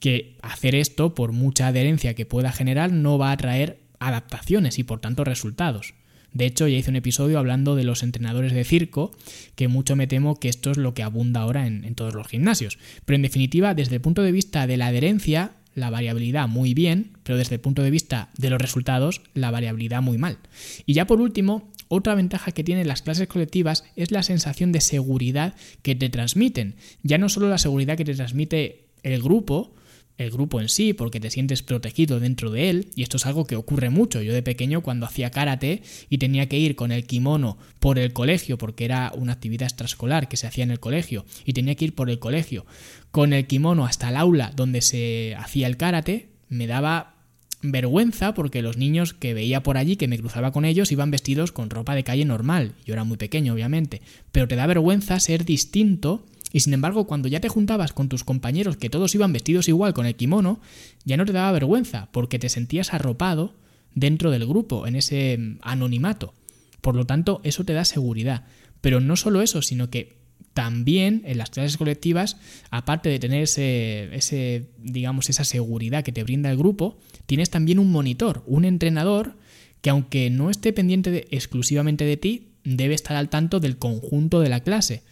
que 0.00 0.38
hacer 0.40 0.74
esto, 0.74 1.14
por 1.14 1.32
mucha 1.32 1.66
adherencia 1.66 2.14
que 2.14 2.24
pueda 2.24 2.50
generar, 2.50 2.90
no 2.92 3.18
va 3.18 3.32
a 3.32 3.36
traer 3.36 3.80
adaptaciones 3.98 4.78
y 4.78 4.84
por 4.84 5.00
tanto 5.00 5.22
resultados. 5.22 5.92
De 6.32 6.46
hecho, 6.46 6.66
ya 6.66 6.78
hice 6.78 6.88
un 6.88 6.96
episodio 6.96 7.38
hablando 7.38 7.76
de 7.76 7.84
los 7.84 8.02
entrenadores 8.02 8.54
de 8.54 8.64
circo, 8.64 9.10
que 9.54 9.68
mucho 9.68 9.96
me 9.96 10.06
temo 10.06 10.40
que 10.40 10.48
esto 10.48 10.70
es 10.70 10.78
lo 10.78 10.94
que 10.94 11.02
abunda 11.02 11.42
ahora 11.42 11.66
en, 11.66 11.84
en 11.84 11.94
todos 11.94 12.14
los 12.14 12.26
gimnasios. 12.28 12.78
Pero 13.04 13.16
en 13.16 13.22
definitiva, 13.22 13.74
desde 13.74 13.96
el 13.96 14.00
punto 14.00 14.22
de 14.22 14.32
vista 14.32 14.66
de 14.66 14.78
la 14.78 14.86
adherencia, 14.86 15.52
la 15.80 15.90
variabilidad 15.90 16.48
muy 16.48 16.74
bien, 16.74 17.12
pero 17.22 17.38
desde 17.38 17.56
el 17.56 17.60
punto 17.60 17.82
de 17.82 17.90
vista 17.90 18.30
de 18.38 18.50
los 18.50 18.60
resultados, 18.60 19.22
la 19.34 19.50
variabilidad 19.50 20.02
muy 20.02 20.18
mal. 20.18 20.38
Y 20.86 20.94
ya 20.94 21.06
por 21.06 21.20
último, 21.20 21.70
otra 21.88 22.14
ventaja 22.14 22.52
que 22.52 22.62
tienen 22.62 22.86
las 22.86 23.02
clases 23.02 23.26
colectivas 23.26 23.84
es 23.96 24.12
la 24.12 24.22
sensación 24.22 24.70
de 24.70 24.80
seguridad 24.80 25.54
que 25.82 25.96
te 25.96 26.08
transmiten. 26.08 26.76
Ya 27.02 27.18
no 27.18 27.28
solo 27.28 27.48
la 27.48 27.58
seguridad 27.58 27.96
que 27.96 28.04
te 28.04 28.14
transmite 28.14 28.84
el 29.02 29.20
grupo, 29.22 29.74
el 30.20 30.30
grupo 30.30 30.60
en 30.60 30.68
sí, 30.68 30.92
porque 30.92 31.18
te 31.18 31.30
sientes 31.30 31.62
protegido 31.62 32.20
dentro 32.20 32.50
de 32.50 32.70
él, 32.70 32.88
y 32.94 33.02
esto 33.02 33.16
es 33.16 33.26
algo 33.26 33.46
que 33.46 33.56
ocurre 33.56 33.90
mucho. 33.90 34.20
Yo 34.20 34.32
de 34.32 34.42
pequeño 34.42 34.82
cuando 34.82 35.06
hacía 35.06 35.30
karate 35.30 35.82
y 36.08 36.18
tenía 36.18 36.48
que 36.48 36.58
ir 36.58 36.76
con 36.76 36.92
el 36.92 37.06
kimono 37.06 37.58
por 37.78 37.98
el 37.98 38.12
colegio, 38.12 38.58
porque 38.58 38.84
era 38.84 39.12
una 39.16 39.32
actividad 39.32 39.68
extraescolar 39.68 40.28
que 40.28 40.36
se 40.36 40.46
hacía 40.46 40.64
en 40.64 40.70
el 40.70 40.80
colegio, 40.80 41.24
y 41.44 41.54
tenía 41.54 41.74
que 41.74 41.86
ir 41.86 41.94
por 41.94 42.10
el 42.10 42.18
colegio 42.18 42.66
con 43.10 43.32
el 43.32 43.46
kimono 43.46 43.86
hasta 43.86 44.10
el 44.10 44.16
aula 44.16 44.52
donde 44.54 44.82
se 44.82 45.34
hacía 45.36 45.66
el 45.66 45.76
karate, 45.76 46.28
me 46.48 46.66
daba 46.66 47.14
vergüenza 47.62 48.34
porque 48.34 48.62
los 48.62 48.76
niños 48.76 49.12
que 49.14 49.34
veía 49.34 49.62
por 49.62 49.76
allí, 49.76 49.96
que 49.96 50.08
me 50.08 50.18
cruzaba 50.18 50.52
con 50.52 50.64
ellos, 50.64 50.92
iban 50.92 51.10
vestidos 51.10 51.52
con 51.52 51.70
ropa 51.70 51.94
de 51.94 52.04
calle 52.04 52.24
normal. 52.24 52.72
Yo 52.84 52.94
era 52.94 53.04
muy 53.04 53.16
pequeño, 53.16 53.52
obviamente, 53.52 54.00
pero 54.32 54.48
te 54.48 54.56
da 54.56 54.66
vergüenza 54.66 55.18
ser 55.20 55.44
distinto 55.44 56.24
y 56.52 56.60
sin 56.60 56.74
embargo, 56.74 57.06
cuando 57.06 57.28
ya 57.28 57.40
te 57.40 57.48
juntabas 57.48 57.92
con 57.92 58.08
tus 58.08 58.24
compañeros 58.24 58.76
que 58.76 58.90
todos 58.90 59.14
iban 59.14 59.32
vestidos 59.32 59.68
igual 59.68 59.94
con 59.94 60.06
el 60.06 60.16
kimono, 60.16 60.60
ya 61.04 61.16
no 61.16 61.24
te 61.24 61.32
daba 61.32 61.52
vergüenza, 61.52 62.08
porque 62.12 62.38
te 62.38 62.48
sentías 62.48 62.92
arropado 62.92 63.54
dentro 63.94 64.30
del 64.30 64.46
grupo, 64.46 64.86
en 64.86 64.96
ese 64.96 65.38
mm, 65.38 65.58
anonimato. 65.62 66.34
Por 66.80 66.96
lo 66.96 67.06
tanto, 67.06 67.40
eso 67.44 67.64
te 67.64 67.72
da 67.72 67.84
seguridad. 67.84 68.44
Pero 68.80 69.00
no 69.00 69.16
solo 69.16 69.42
eso, 69.42 69.62
sino 69.62 69.90
que 69.90 70.18
también 70.54 71.22
en 71.26 71.38
las 71.38 71.50
clases 71.50 71.76
colectivas, 71.76 72.36
aparte 72.70 73.08
de 73.08 73.18
tener 73.20 73.42
ese, 73.42 74.14
ese, 74.14 74.70
digamos, 74.78 75.30
esa 75.30 75.44
seguridad 75.44 76.02
que 76.02 76.12
te 76.12 76.24
brinda 76.24 76.50
el 76.50 76.56
grupo, 76.56 76.98
tienes 77.26 77.50
también 77.50 77.78
un 77.78 77.92
monitor, 77.92 78.42
un 78.46 78.64
entrenador 78.64 79.36
que 79.82 79.90
aunque 79.90 80.30
no 80.30 80.50
esté 80.50 80.72
pendiente 80.72 81.28
exclusivamente 81.30 82.04
de 82.04 82.16
ti, 82.16 82.48
debe 82.64 82.94
estar 82.94 83.16
al 83.16 83.28
tanto 83.28 83.60
del 83.60 83.78
conjunto 83.78 84.40
de 84.40 84.48
la 84.48 84.60
clase 84.60 85.02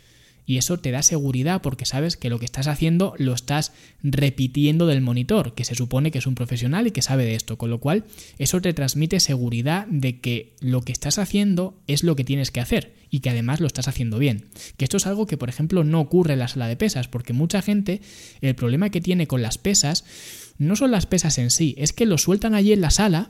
y 0.48 0.56
eso 0.56 0.78
te 0.78 0.90
da 0.90 1.02
seguridad 1.02 1.60
porque 1.60 1.84
sabes 1.84 2.16
que 2.16 2.30
lo 2.30 2.38
que 2.38 2.46
estás 2.46 2.68
haciendo 2.68 3.12
lo 3.18 3.34
estás 3.34 3.72
repitiendo 4.02 4.86
del 4.86 5.02
monitor, 5.02 5.54
que 5.54 5.64
se 5.64 5.74
supone 5.74 6.10
que 6.10 6.16
es 6.16 6.26
un 6.26 6.34
profesional 6.34 6.86
y 6.86 6.90
que 6.90 7.02
sabe 7.02 7.26
de 7.26 7.34
esto, 7.34 7.58
con 7.58 7.68
lo 7.68 7.80
cual 7.80 8.06
eso 8.38 8.58
te 8.62 8.72
transmite 8.72 9.20
seguridad 9.20 9.86
de 9.88 10.20
que 10.20 10.54
lo 10.60 10.80
que 10.80 10.92
estás 10.92 11.18
haciendo 11.18 11.78
es 11.86 12.02
lo 12.02 12.16
que 12.16 12.24
tienes 12.24 12.50
que 12.50 12.60
hacer 12.60 12.94
y 13.10 13.20
que 13.20 13.28
además 13.28 13.60
lo 13.60 13.66
estás 13.66 13.88
haciendo 13.88 14.18
bien. 14.18 14.46
Que 14.78 14.86
esto 14.86 14.96
es 14.96 15.06
algo 15.06 15.26
que 15.26 15.36
por 15.36 15.50
ejemplo 15.50 15.84
no 15.84 16.00
ocurre 16.00 16.32
en 16.32 16.38
la 16.38 16.48
sala 16.48 16.66
de 16.66 16.76
pesas, 16.76 17.08
porque 17.08 17.34
mucha 17.34 17.60
gente 17.60 18.00
el 18.40 18.54
problema 18.54 18.88
que 18.88 19.02
tiene 19.02 19.26
con 19.26 19.42
las 19.42 19.58
pesas 19.58 20.06
no 20.56 20.76
son 20.76 20.92
las 20.92 21.04
pesas 21.04 21.36
en 21.36 21.50
sí, 21.50 21.74
es 21.76 21.92
que 21.92 22.06
lo 22.06 22.16
sueltan 22.16 22.54
allí 22.54 22.72
en 22.72 22.80
la 22.80 22.90
sala 22.90 23.28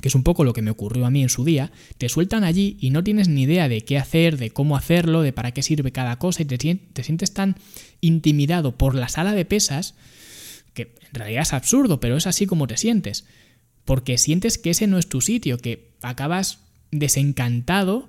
que 0.00 0.08
es 0.08 0.14
un 0.14 0.22
poco 0.22 0.44
lo 0.44 0.52
que 0.52 0.62
me 0.62 0.70
ocurrió 0.70 1.06
a 1.06 1.10
mí 1.10 1.22
en 1.22 1.28
su 1.28 1.44
día, 1.44 1.70
te 1.98 2.08
sueltan 2.08 2.44
allí 2.44 2.76
y 2.80 2.90
no 2.90 3.04
tienes 3.04 3.28
ni 3.28 3.42
idea 3.42 3.68
de 3.68 3.82
qué 3.82 3.98
hacer, 3.98 4.38
de 4.38 4.50
cómo 4.50 4.76
hacerlo, 4.76 5.22
de 5.22 5.32
para 5.32 5.52
qué 5.52 5.62
sirve 5.62 5.92
cada 5.92 6.18
cosa 6.18 6.42
y 6.42 6.44
te, 6.46 6.58
te 6.58 7.04
sientes 7.04 7.34
tan 7.34 7.56
intimidado 8.00 8.76
por 8.76 8.94
la 8.94 9.08
sala 9.08 9.34
de 9.34 9.44
pesas 9.44 9.94
que 10.74 10.94
en 11.12 11.14
realidad 11.14 11.42
es 11.42 11.52
absurdo, 11.52 12.00
pero 12.00 12.16
es 12.16 12.26
así 12.26 12.46
como 12.46 12.66
te 12.66 12.76
sientes. 12.76 13.26
Porque 13.84 14.16
sientes 14.16 14.58
que 14.58 14.70
ese 14.70 14.86
no 14.86 14.98
es 14.98 15.08
tu 15.08 15.20
sitio, 15.20 15.58
que 15.58 15.92
acabas 16.00 16.60
desencantado 16.90 18.08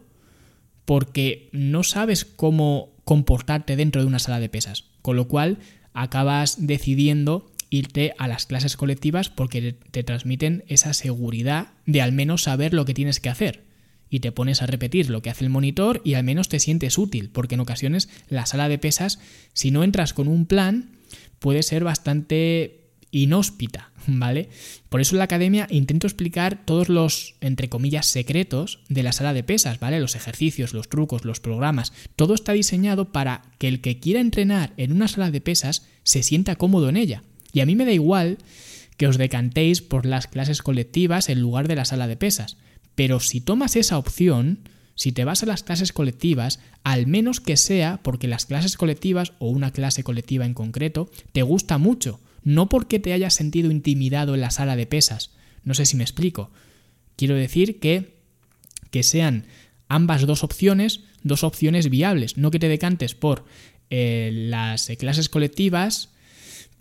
porque 0.86 1.50
no 1.52 1.84
sabes 1.84 2.26
cómo 2.26 2.94
comportarte 3.06 3.76
dentro 3.76 4.02
de 4.02 4.08
una 4.08 4.20
sala 4.20 4.40
de 4.40 4.50
pesas. 4.50 4.86
Con 5.02 5.16
lo 5.16 5.28
cual 5.28 5.60
acabas 5.94 6.66
decidiendo 6.66 7.52
irte 7.74 8.14
a 8.20 8.28
las 8.28 8.46
clases 8.46 8.78
colectivas 8.78 9.30
porque 9.30 9.74
te 9.74 10.04
transmiten 10.04 10.64
esa 10.68 10.94
seguridad 10.94 11.70
de 11.88 12.04
al 12.04 12.12
menos 12.12 12.44
saber 12.44 12.72
lo 12.72 12.86
que 12.86 12.94
tienes 12.94 13.20
que 13.20 13.30
hacer. 13.30 13.64
Y 14.12 14.20
te 14.20 14.32
pones 14.32 14.62
a 14.62 14.68
repetir 14.68 15.10
lo 15.10 15.24
que 15.24 15.32
hace 15.32 15.44
el 15.44 15.50
monitor 15.50 16.00
y 16.06 16.14
al 16.14 16.24
menos 16.24 16.50
te 16.50 16.60
sientes 16.60 17.00
útil, 17.00 17.32
porque 17.32 17.56
en 17.56 17.62
ocasiones 17.62 18.10
la 18.30 18.46
sala 18.46 18.70
de 18.70 18.78
pesas, 18.78 19.18
si 19.54 19.72
no 19.72 19.84
entras 19.84 20.14
con 20.14 20.28
un 20.28 20.46
plan, 20.46 20.92
puede 21.40 21.64
ser 21.64 21.84
bastante 21.84 22.92
inhóspita, 23.10 23.92
¿vale? 24.08 24.50
Por 24.90 25.02
eso 25.02 25.16
en 25.16 25.18
la 25.18 25.24
academia 25.24 25.66
intento 25.72 26.06
explicar 26.06 26.64
todos 26.66 26.90
los, 26.90 27.38
entre 27.42 27.70
comillas, 27.70 28.06
secretos 28.06 28.84
de 28.88 29.02
la 29.02 29.14
sala 29.14 29.34
de 29.34 29.44
pesas, 29.44 29.80
¿vale? 29.80 30.00
Los 30.00 30.16
ejercicios, 30.16 30.76
los 30.76 30.90
trucos, 30.90 31.26
los 31.26 31.40
programas. 31.40 31.92
Todo 32.16 32.36
está 32.36 32.52
diseñado 32.52 33.12
para 33.12 33.42
que 33.58 33.68
el 33.68 33.82
que 33.82 34.00
quiera 34.00 34.20
entrenar 34.20 34.74
en 34.78 34.92
una 34.92 35.08
sala 35.08 35.32
de 35.32 35.42
pesas 35.42 35.88
se 36.04 36.22
sienta 36.22 36.56
cómodo 36.56 36.88
en 36.88 36.98
ella. 36.98 37.24
Y 37.54 37.62
a 37.62 37.66
mí 37.66 37.76
me 37.76 37.86
da 37.86 37.94
igual 37.94 38.40
que 38.98 39.08
os 39.08 39.18
decantéis 39.18 39.82
por 39.82 40.06
las 40.06 40.28
clases 40.28 40.62
colectivas 40.62 41.30
en 41.30 41.40
lugar 41.40 41.68
de 41.70 41.76
la 41.76 41.86
sala 41.86 42.08
de 42.08 42.18
pesas. 42.18 42.58
Pero 42.96 43.20
si 43.20 43.40
tomas 43.40 43.76
esa 43.76 43.98
opción, 43.98 44.68
si 44.96 45.12
te 45.12 45.24
vas 45.24 45.44
a 45.44 45.46
las 45.46 45.64
clases 45.64 45.94
colectivas, 45.94 46.60
al 46.84 47.08
menos 47.08 47.40
que 47.40 47.56
sea 47.56 48.02
porque 48.04 48.28
las 48.28 48.46
clases 48.46 48.76
colectivas 48.76 49.34
o 49.40 49.50
una 49.50 49.72
clase 49.72 50.04
colectiva 50.04 50.46
en 50.46 50.54
concreto 50.54 51.10
te 51.32 51.42
gusta 51.42 51.78
mucho, 51.78 52.20
no 52.44 52.70
porque 52.70 53.00
te 53.00 53.14
hayas 53.14 53.34
sentido 53.34 53.72
intimidado 53.72 54.36
en 54.36 54.42
la 54.42 54.52
sala 54.52 54.76
de 54.76 54.86
pesas. 54.86 55.32
No 55.64 55.74
sé 55.74 55.86
si 55.86 55.96
me 55.96 56.04
explico. 56.04 56.52
Quiero 57.16 57.36
decir 57.36 57.80
que 57.80 58.14
que 58.94 59.02
sean 59.02 59.48
ambas 59.88 60.28
dos 60.28 60.44
opciones, 60.44 61.02
dos 61.24 61.44
opciones 61.44 61.90
viables, 61.90 62.38
no 62.38 62.52
que 62.52 62.60
te 62.60 62.68
decantes 62.68 63.16
por 63.16 63.44
eh, 63.90 64.30
las 64.32 64.88
clases 65.00 65.30
colectivas 65.30 66.13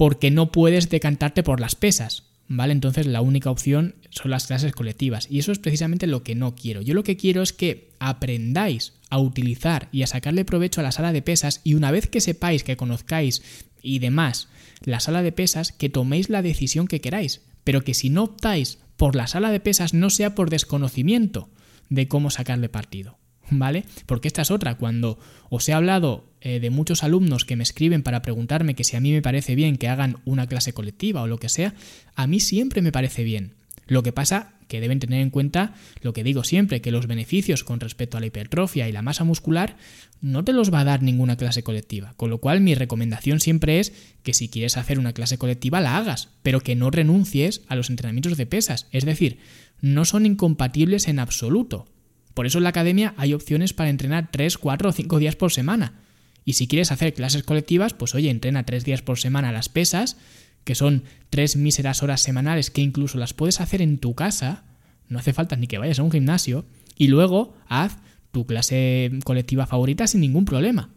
porque 0.02 0.32
no 0.32 0.50
puedes 0.50 0.90
decantarte 0.90 1.44
por 1.44 1.60
las 1.60 1.76
pesas. 1.76 2.24
¿Vale? 2.48 2.72
Entonces 2.72 3.06
la 3.06 3.20
única 3.20 3.52
opción 3.52 3.94
son 4.10 4.32
las 4.32 4.48
clases 4.48 4.72
colectivas 4.72 5.28
y 5.30 5.38
eso 5.38 5.52
es 5.52 5.60
precisamente 5.60 6.08
lo 6.08 6.24
que 6.24 6.34
no 6.34 6.56
quiero. 6.56 6.82
Yo 6.82 6.94
lo 6.94 7.04
que 7.04 7.16
quiero 7.16 7.40
es 7.40 7.52
que 7.52 7.92
aprendáis 8.00 8.94
a 9.10 9.20
utilizar 9.20 9.88
y 9.92 10.02
a 10.02 10.08
sacarle 10.08 10.44
provecho 10.44 10.80
a 10.80 10.82
la 10.82 10.90
sala 10.90 11.12
de 11.12 11.22
pesas 11.22 11.60
y 11.62 11.74
una 11.74 11.92
vez 11.92 12.08
que 12.08 12.20
sepáis, 12.20 12.64
que 12.64 12.76
conozcáis 12.76 13.42
y 13.80 14.00
demás 14.00 14.48
la 14.82 14.98
sala 14.98 15.22
de 15.22 15.30
pesas, 15.30 15.70
que 15.70 15.88
toméis 15.88 16.30
la 16.30 16.42
decisión 16.42 16.88
que 16.88 17.00
queráis, 17.00 17.42
pero 17.62 17.84
que 17.84 17.94
si 17.94 18.10
no 18.10 18.24
optáis 18.24 18.78
por 18.96 19.14
la 19.14 19.28
sala 19.28 19.52
de 19.52 19.60
pesas 19.60 19.94
no 19.94 20.10
sea 20.10 20.34
por 20.34 20.50
desconocimiento 20.50 21.48
de 21.90 22.08
cómo 22.08 22.30
sacarle 22.30 22.68
partido. 22.68 23.18
¿Vale? 23.50 23.84
Porque 24.06 24.28
esta 24.28 24.42
es 24.42 24.50
otra, 24.50 24.76
cuando 24.76 25.18
os 25.50 25.68
he 25.68 25.72
hablado 25.72 26.24
eh, 26.40 26.60
de 26.60 26.70
muchos 26.70 27.02
alumnos 27.02 27.44
que 27.44 27.56
me 27.56 27.62
escriben 27.62 28.02
para 28.02 28.22
preguntarme 28.22 28.74
que 28.74 28.84
si 28.84 28.96
a 28.96 29.00
mí 29.00 29.12
me 29.12 29.22
parece 29.22 29.54
bien 29.54 29.76
que 29.76 29.88
hagan 29.88 30.18
una 30.24 30.46
clase 30.46 30.72
colectiva 30.72 31.22
o 31.22 31.26
lo 31.26 31.38
que 31.38 31.48
sea, 31.48 31.74
a 32.14 32.26
mí 32.26 32.40
siempre 32.40 32.82
me 32.82 32.92
parece 32.92 33.24
bien. 33.24 33.54
Lo 33.86 34.02
que 34.02 34.12
pasa 34.12 34.54
que 34.68 34.80
deben 34.80 35.00
tener 35.00 35.20
en 35.20 35.28
cuenta 35.28 35.74
lo 36.00 36.14
que 36.14 36.24
digo 36.24 36.44
siempre, 36.44 36.80
que 36.80 36.90
los 36.90 37.06
beneficios 37.06 37.62
con 37.62 37.78
respecto 37.78 38.16
a 38.16 38.20
la 38.20 38.26
hipertrofia 38.26 38.88
y 38.88 38.92
la 38.92 39.02
masa 39.02 39.22
muscular 39.22 39.76
no 40.22 40.44
te 40.44 40.54
los 40.54 40.72
va 40.72 40.80
a 40.80 40.84
dar 40.84 41.02
ninguna 41.02 41.36
clase 41.36 41.62
colectiva. 41.62 42.14
Con 42.16 42.30
lo 42.30 42.38
cual 42.38 42.62
mi 42.62 42.74
recomendación 42.74 43.38
siempre 43.38 43.80
es 43.80 43.92
que 44.22 44.32
si 44.32 44.48
quieres 44.48 44.78
hacer 44.78 44.98
una 44.98 45.12
clase 45.12 45.36
colectiva 45.36 45.82
la 45.82 45.98
hagas, 45.98 46.30
pero 46.42 46.60
que 46.60 46.74
no 46.74 46.90
renuncies 46.90 47.60
a 47.68 47.76
los 47.76 47.90
entrenamientos 47.90 48.38
de 48.38 48.46
pesas. 48.46 48.86
Es 48.92 49.04
decir, 49.04 49.40
no 49.82 50.06
son 50.06 50.24
incompatibles 50.24 51.06
en 51.06 51.18
absoluto. 51.18 51.86
Por 52.34 52.46
eso 52.46 52.58
en 52.58 52.64
la 52.64 52.70
academia 52.70 53.14
hay 53.16 53.34
opciones 53.34 53.72
para 53.72 53.90
entrenar 53.90 54.30
3, 54.30 54.58
4 54.58 54.88
o 54.88 54.92
5 54.92 55.18
días 55.18 55.36
por 55.36 55.52
semana. 55.52 56.00
Y 56.44 56.54
si 56.54 56.66
quieres 56.66 56.90
hacer 56.90 57.14
clases 57.14 57.42
colectivas, 57.42 57.94
pues 57.94 58.14
oye, 58.14 58.30
entrena 58.30 58.64
3 58.64 58.84
días 58.84 59.02
por 59.02 59.18
semana 59.18 59.52
las 59.52 59.68
pesas, 59.68 60.16
que 60.64 60.74
son 60.74 61.04
3 61.30 61.56
míseras 61.56 62.02
horas 62.02 62.20
semanales 62.20 62.70
que 62.70 62.80
incluso 62.80 63.18
las 63.18 63.34
puedes 63.34 63.60
hacer 63.60 63.82
en 63.82 63.98
tu 63.98 64.14
casa, 64.14 64.64
no 65.08 65.18
hace 65.18 65.32
falta 65.32 65.56
ni 65.56 65.66
que 65.66 65.78
vayas 65.78 65.98
a 65.98 66.02
un 66.02 66.10
gimnasio, 66.10 66.64
y 66.96 67.08
luego 67.08 67.54
haz 67.68 67.98
tu 68.32 68.46
clase 68.46 69.10
colectiva 69.24 69.66
favorita 69.66 70.06
sin 70.06 70.20
ningún 70.20 70.44
problema. 70.44 70.90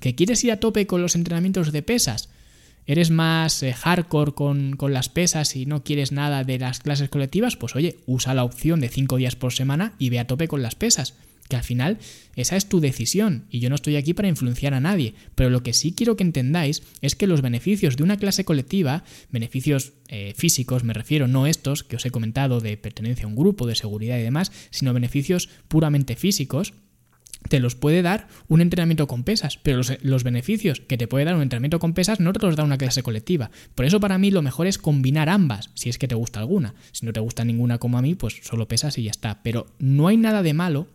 ¿Que 0.00 0.14
quieres 0.14 0.42
ir 0.44 0.52
a 0.52 0.60
tope 0.60 0.86
con 0.86 1.02
los 1.02 1.14
entrenamientos 1.14 1.72
de 1.72 1.82
pesas? 1.82 2.30
¿Eres 2.90 3.12
más 3.12 3.62
eh, 3.62 3.72
hardcore 3.72 4.32
con, 4.32 4.74
con, 4.74 4.92
las 4.92 5.08
pesas 5.08 5.54
y 5.54 5.64
no 5.64 5.84
quieres 5.84 6.10
nada 6.10 6.42
de 6.42 6.58
las 6.58 6.80
clases 6.80 7.08
colectivas? 7.08 7.54
Pues 7.54 7.76
oye, 7.76 7.98
usa 8.06 8.34
la 8.34 8.42
opción 8.42 8.80
de 8.80 8.88
5 8.88 9.16
días 9.16 9.36
por 9.36 9.52
semana 9.52 9.94
y 10.00 10.10
ve 10.10 10.18
a 10.18 10.26
tope 10.26 10.48
con 10.48 10.60
las 10.60 10.74
pesas. 10.74 11.14
Que 11.48 11.54
al 11.54 11.62
final 11.62 11.98
esa 12.34 12.56
es 12.56 12.68
tu 12.68 12.80
decisión 12.80 13.44
y 13.48 13.60
yo 13.60 13.68
no 13.68 13.76
estoy 13.76 13.94
aquí 13.94 14.12
para 14.12 14.26
influenciar 14.26 14.74
a 14.74 14.80
nadie. 14.80 15.14
Pero 15.36 15.50
lo 15.50 15.62
que 15.62 15.72
sí 15.72 15.92
quiero 15.92 16.16
que 16.16 16.24
entendáis 16.24 16.82
es 17.00 17.14
que 17.14 17.28
los 17.28 17.42
beneficios 17.42 17.96
de 17.96 18.02
una 18.02 18.16
clase 18.16 18.44
colectiva, 18.44 19.04
beneficios 19.30 19.92
eh, 20.08 20.34
físicos 20.36 20.82
me 20.82 20.92
refiero, 20.92 21.28
no 21.28 21.46
estos 21.46 21.84
que 21.84 21.94
os 21.94 22.04
he 22.06 22.10
comentado 22.10 22.58
de 22.58 22.76
pertenencia 22.76 23.24
a 23.24 23.28
un 23.28 23.36
grupo, 23.36 23.68
de 23.68 23.76
seguridad 23.76 24.18
y 24.18 24.22
demás, 24.22 24.50
sino 24.70 24.92
beneficios 24.92 25.48
puramente 25.68 26.16
físicos, 26.16 26.74
te 27.48 27.58
los 27.58 27.74
puede 27.74 28.02
dar 28.02 28.28
un 28.48 28.60
entrenamiento 28.60 29.06
con 29.06 29.24
pesas, 29.24 29.58
pero 29.62 29.80
los, 30.02 30.24
beneficios 30.24 30.80
que 30.80 30.98
te 30.98 31.08
puede 31.08 31.24
dar 31.24 31.34
un 31.34 31.42
entrenamiento 31.42 31.78
con 31.78 31.94
pesas 31.94 32.20
no 32.20 32.32
te 32.32 32.44
los 32.44 32.56
da 32.56 32.64
una 32.64 32.78
clase 32.78 33.02
colectiva. 33.02 33.50
Por 33.74 33.86
eso 33.86 34.00
para 34.00 34.18
mí 34.18 34.30
lo 34.30 34.42
mejor 34.42 34.66
es 34.66 34.78
combinar 34.78 35.28
ambas, 35.28 35.70
si 35.74 35.88
es 35.88 35.98
que 35.98 36.08
te 36.08 36.14
gusta 36.14 36.40
alguna. 36.40 36.74
Si 36.92 37.06
no 37.06 37.12
te 37.12 37.20
gusta 37.20 37.44
ninguna 37.44 37.78
como 37.78 37.98
a 37.98 38.02
mí, 38.02 38.14
pues 38.14 38.40
solo 38.42 38.68
pesas 38.68 38.98
y 38.98 39.04
ya 39.04 39.10
está. 39.10 39.42
Pero 39.42 39.66
no 39.78 40.08
hay 40.08 40.16
nada 40.16 40.42
de 40.42 40.54
malo 40.54 40.86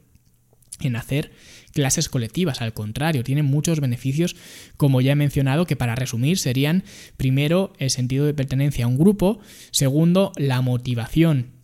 en 0.82 0.96
hacer 0.96 1.32
clases 1.72 2.10
colectivas, 2.10 2.62
al 2.62 2.74
contrario, 2.74 3.24
tienen 3.24 3.46
muchos 3.46 3.80
beneficios, 3.80 4.36
como 4.78 5.02
ya 5.02 5.12
he 5.12 5.16
mencionado, 5.16 5.66
que 5.66 5.76
para 5.76 5.96
resumir 5.96 6.38
serían, 6.38 6.84
primero, 7.18 7.74
el 7.80 7.90
sentido 7.90 8.26
de 8.26 8.34
pertenencia 8.34 8.86
a 8.86 8.88
un 8.88 8.98
grupo, 8.98 9.40
segundo, 9.72 10.32
la 10.38 10.62
motivación 10.62 11.56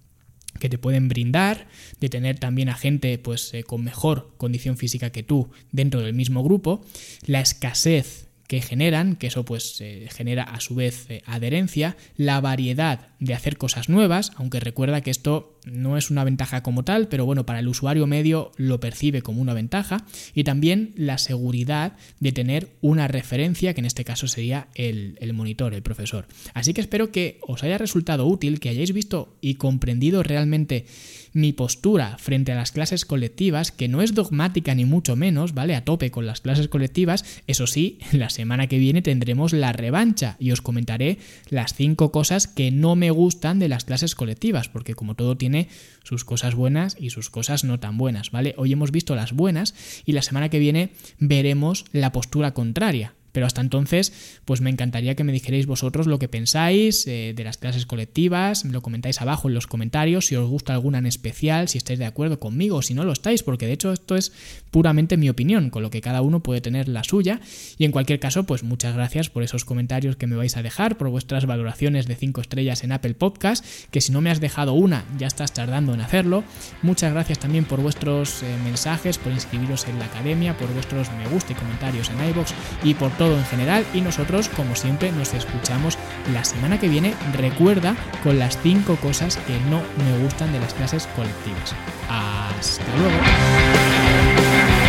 que 0.62 0.69
te 0.69 0.78
pueden 0.78 1.10
brindar, 1.10 1.67
de 2.00 2.08
tener 2.08 2.39
también 2.39 2.69
a 2.69 2.76
gente 2.76 3.17
pues, 3.17 3.54
eh, 3.54 3.63
con 3.63 3.84
mejor 3.84 4.34
condición 4.38 4.78
física 4.78 5.10
que 5.10 5.24
tú 5.24 5.50
dentro 5.74 6.00
del 6.00 6.13
mismo 6.13 6.43
grupo, 6.43 6.86
la 7.26 7.41
escasez 7.41 8.30
que 8.47 8.62
generan, 8.62 9.15
que 9.15 9.28
eso 9.28 9.43
pues 9.43 9.80
eh, 9.80 10.08
genera 10.12 10.43
a 10.43 10.60
su 10.60 10.76
vez 10.76 11.06
eh, 11.08 11.24
adherencia, 11.26 11.95
la 12.15 12.41
variedad 12.41 13.08
de 13.19 13.34
hacer 13.34 13.58
cosas 13.58 13.88
nuevas, 13.88 14.34
aunque 14.36 14.60
recuerda 14.60 15.00
que 15.00 15.10
esto 15.10 15.58
no 15.65 15.97
es 15.97 16.10
una 16.10 16.24
ventaja 16.24 16.63
como 16.63 16.84
tal, 16.84 17.08
pero 17.08 17.26
bueno, 17.26 17.45
para 17.45 17.60
el 17.60 17.67
usuario 17.67 18.08
medio 18.08 18.52
lo 18.58 18.80
percibe 18.80 19.21
como 19.21 19.41
una 19.41 19.54
ventaja, 19.54 20.06
y 20.34 20.43
también 20.43 20.93
la 20.95 21.17
seguridad 21.17 21.93
de 22.19 22.32
tener 22.32 22.69
una 22.82 23.08
referencia, 23.08 23.74
que 23.74 23.82
en 23.82 23.86
este 23.86 24.06
caso 24.06 24.28
sería 24.28 24.67
el, 24.76 25.17
el 25.21 25.34
monitor, 25.34 25.74
el 25.74 25.82
profesor. 25.82 26.28
Así 26.54 26.74
que 26.74 26.82
espero 26.82 27.12
que 27.12 27.39
os 27.41 27.63
haya 27.63 27.78
resultado 27.78 28.26
útil, 28.26 28.60
que 28.60 28.69
hayáis 28.69 28.93
visto 28.93 29.36
y 29.41 29.56
comprendido 29.56 30.24
realmente 30.24 30.86
mi 31.34 31.54
postura 31.54 32.17
frente 32.17 32.52
a 32.52 32.56
las 32.56 32.71
clases 32.71 33.06
colectivas, 33.06 33.71
que 33.71 33.88
no 33.88 34.02
es 34.02 34.13
dogmática 34.13 34.76
ni 34.76 34.86
mucho 34.86 35.15
menos, 35.15 35.54
¿vale? 35.54 35.76
A 35.76 35.86
tope 35.86 36.12
con 36.12 36.26
las 36.26 36.41
clases 36.41 36.67
colectivas. 36.67 37.41
Eso 37.47 37.67
sí, 37.67 38.00
la 38.12 38.30
semana 38.30 38.67
que 38.67 38.78
viene 38.78 39.02
tendremos 39.02 39.54
la 39.54 39.71
revancha 39.71 40.36
y 40.39 40.52
os 40.52 40.62
comentaré 40.62 41.19
las 41.50 41.74
cinco 41.74 42.12
cosas 42.12 42.47
que 42.47 42.71
no 42.71 42.95
me 42.95 43.12
gustan 43.12 43.60
de 43.60 43.69
las 43.69 43.86
clases 43.86 44.15
colectivas, 44.15 44.69
porque 44.69 44.93
como 44.93 45.15
todo 45.15 45.38
tiene 45.51 45.67
sus 46.03 46.23
cosas 46.23 46.55
buenas 46.55 46.95
y 46.99 47.09
sus 47.09 47.29
cosas 47.29 47.63
no 47.63 47.79
tan 47.79 47.97
buenas, 47.97 48.31
¿vale? 48.31 48.55
Hoy 48.57 48.71
hemos 48.71 48.91
visto 48.91 49.15
las 49.15 49.33
buenas 49.33 49.75
y 50.05 50.13
la 50.13 50.21
semana 50.21 50.49
que 50.49 50.59
viene 50.59 50.91
veremos 51.19 51.85
la 51.91 52.11
postura 52.11 52.53
contraria. 52.53 53.13
Pero 53.31 53.45
hasta 53.45 53.61
entonces, 53.61 54.39
pues 54.45 54.61
me 54.61 54.69
encantaría 54.69 55.15
que 55.15 55.23
me 55.23 55.31
dijerais 55.31 55.65
vosotros 55.65 56.07
lo 56.07 56.19
que 56.19 56.27
pensáis 56.27 57.07
eh, 57.07 57.33
de 57.35 57.43
las 57.43 57.57
clases 57.57 57.85
colectivas, 57.85 58.65
me 58.65 58.73
lo 58.73 58.81
comentáis 58.81 59.21
abajo 59.21 59.47
en 59.47 59.53
los 59.53 59.67
comentarios, 59.67 60.27
si 60.27 60.35
os 60.35 60.49
gusta 60.49 60.73
alguna 60.73 60.97
en 60.97 61.05
especial, 61.05 61.67
si 61.67 61.77
estáis 61.77 61.99
de 61.99 62.05
acuerdo 62.05 62.39
conmigo 62.39 62.77
o 62.77 62.81
si 62.81 62.93
no 62.93 63.03
lo 63.03 63.11
estáis, 63.11 63.43
porque 63.43 63.65
de 63.65 63.73
hecho 63.73 63.91
esto 63.91 64.15
es 64.15 64.31
puramente 64.71 65.17
mi 65.17 65.29
opinión, 65.29 65.69
con 65.69 65.83
lo 65.83 65.89
que 65.89 66.01
cada 66.01 66.21
uno 66.21 66.41
puede 66.41 66.61
tener 66.61 66.87
la 66.87 67.03
suya. 67.03 67.39
Y 67.77 67.85
en 67.85 67.91
cualquier 67.91 68.19
caso, 68.19 68.45
pues 68.45 68.63
muchas 68.63 68.95
gracias 68.95 69.29
por 69.29 69.43
esos 69.43 69.65
comentarios 69.65 70.15
que 70.15 70.27
me 70.27 70.35
vais 70.35 70.57
a 70.57 70.63
dejar, 70.63 70.97
por 70.97 71.09
vuestras 71.09 71.45
valoraciones 71.45 72.07
de 72.07 72.15
5 72.15 72.41
estrellas 72.41 72.83
en 72.83 72.91
Apple 72.91 73.13
Podcast, 73.13 73.65
que 73.91 74.01
si 74.01 74.11
no 74.11 74.21
me 74.21 74.29
has 74.29 74.39
dejado 74.39 74.73
una, 74.73 75.05
ya 75.17 75.27
estás 75.27 75.53
tardando 75.53 75.93
en 75.93 76.01
hacerlo. 76.01 76.43
Muchas 76.81 77.13
gracias 77.13 77.39
también 77.39 77.65
por 77.65 77.81
vuestros 77.81 78.43
eh, 78.43 78.57
mensajes, 78.63 79.17
por 79.17 79.31
inscribiros 79.31 79.87
en 79.87 79.99
la 79.99 80.05
academia, 80.05 80.57
por 80.57 80.71
vuestros 80.73 81.11
me 81.11 81.27
gusta 81.27 81.53
y 81.53 81.55
comentarios 81.55 82.09
en 82.09 82.29
iBox 82.29 82.53
y 82.83 82.93
por 82.93 83.11
todo 83.21 83.38
en 83.38 83.45
general 83.45 83.86
y 83.93 84.01
nosotros 84.01 84.49
como 84.49 84.75
siempre 84.75 85.12
nos 85.12 85.36
escuchamos 85.36 85.99
la 86.34 86.43
semana 86.43 86.79
que 86.79 86.89
viene. 86.89 87.13
Recuerda 87.34 87.95
con 88.23 88.39
las 88.39 88.57
5 88.63 88.95
cosas 88.95 89.38
que 89.38 89.60
no 89.69 89.84
me 90.03 90.23
gustan 90.23 90.51
de 90.51 90.60
las 90.60 90.73
clases 90.73 91.05
colectivas. 91.15 91.75
Hasta 92.10 92.84
luego. 92.97 94.80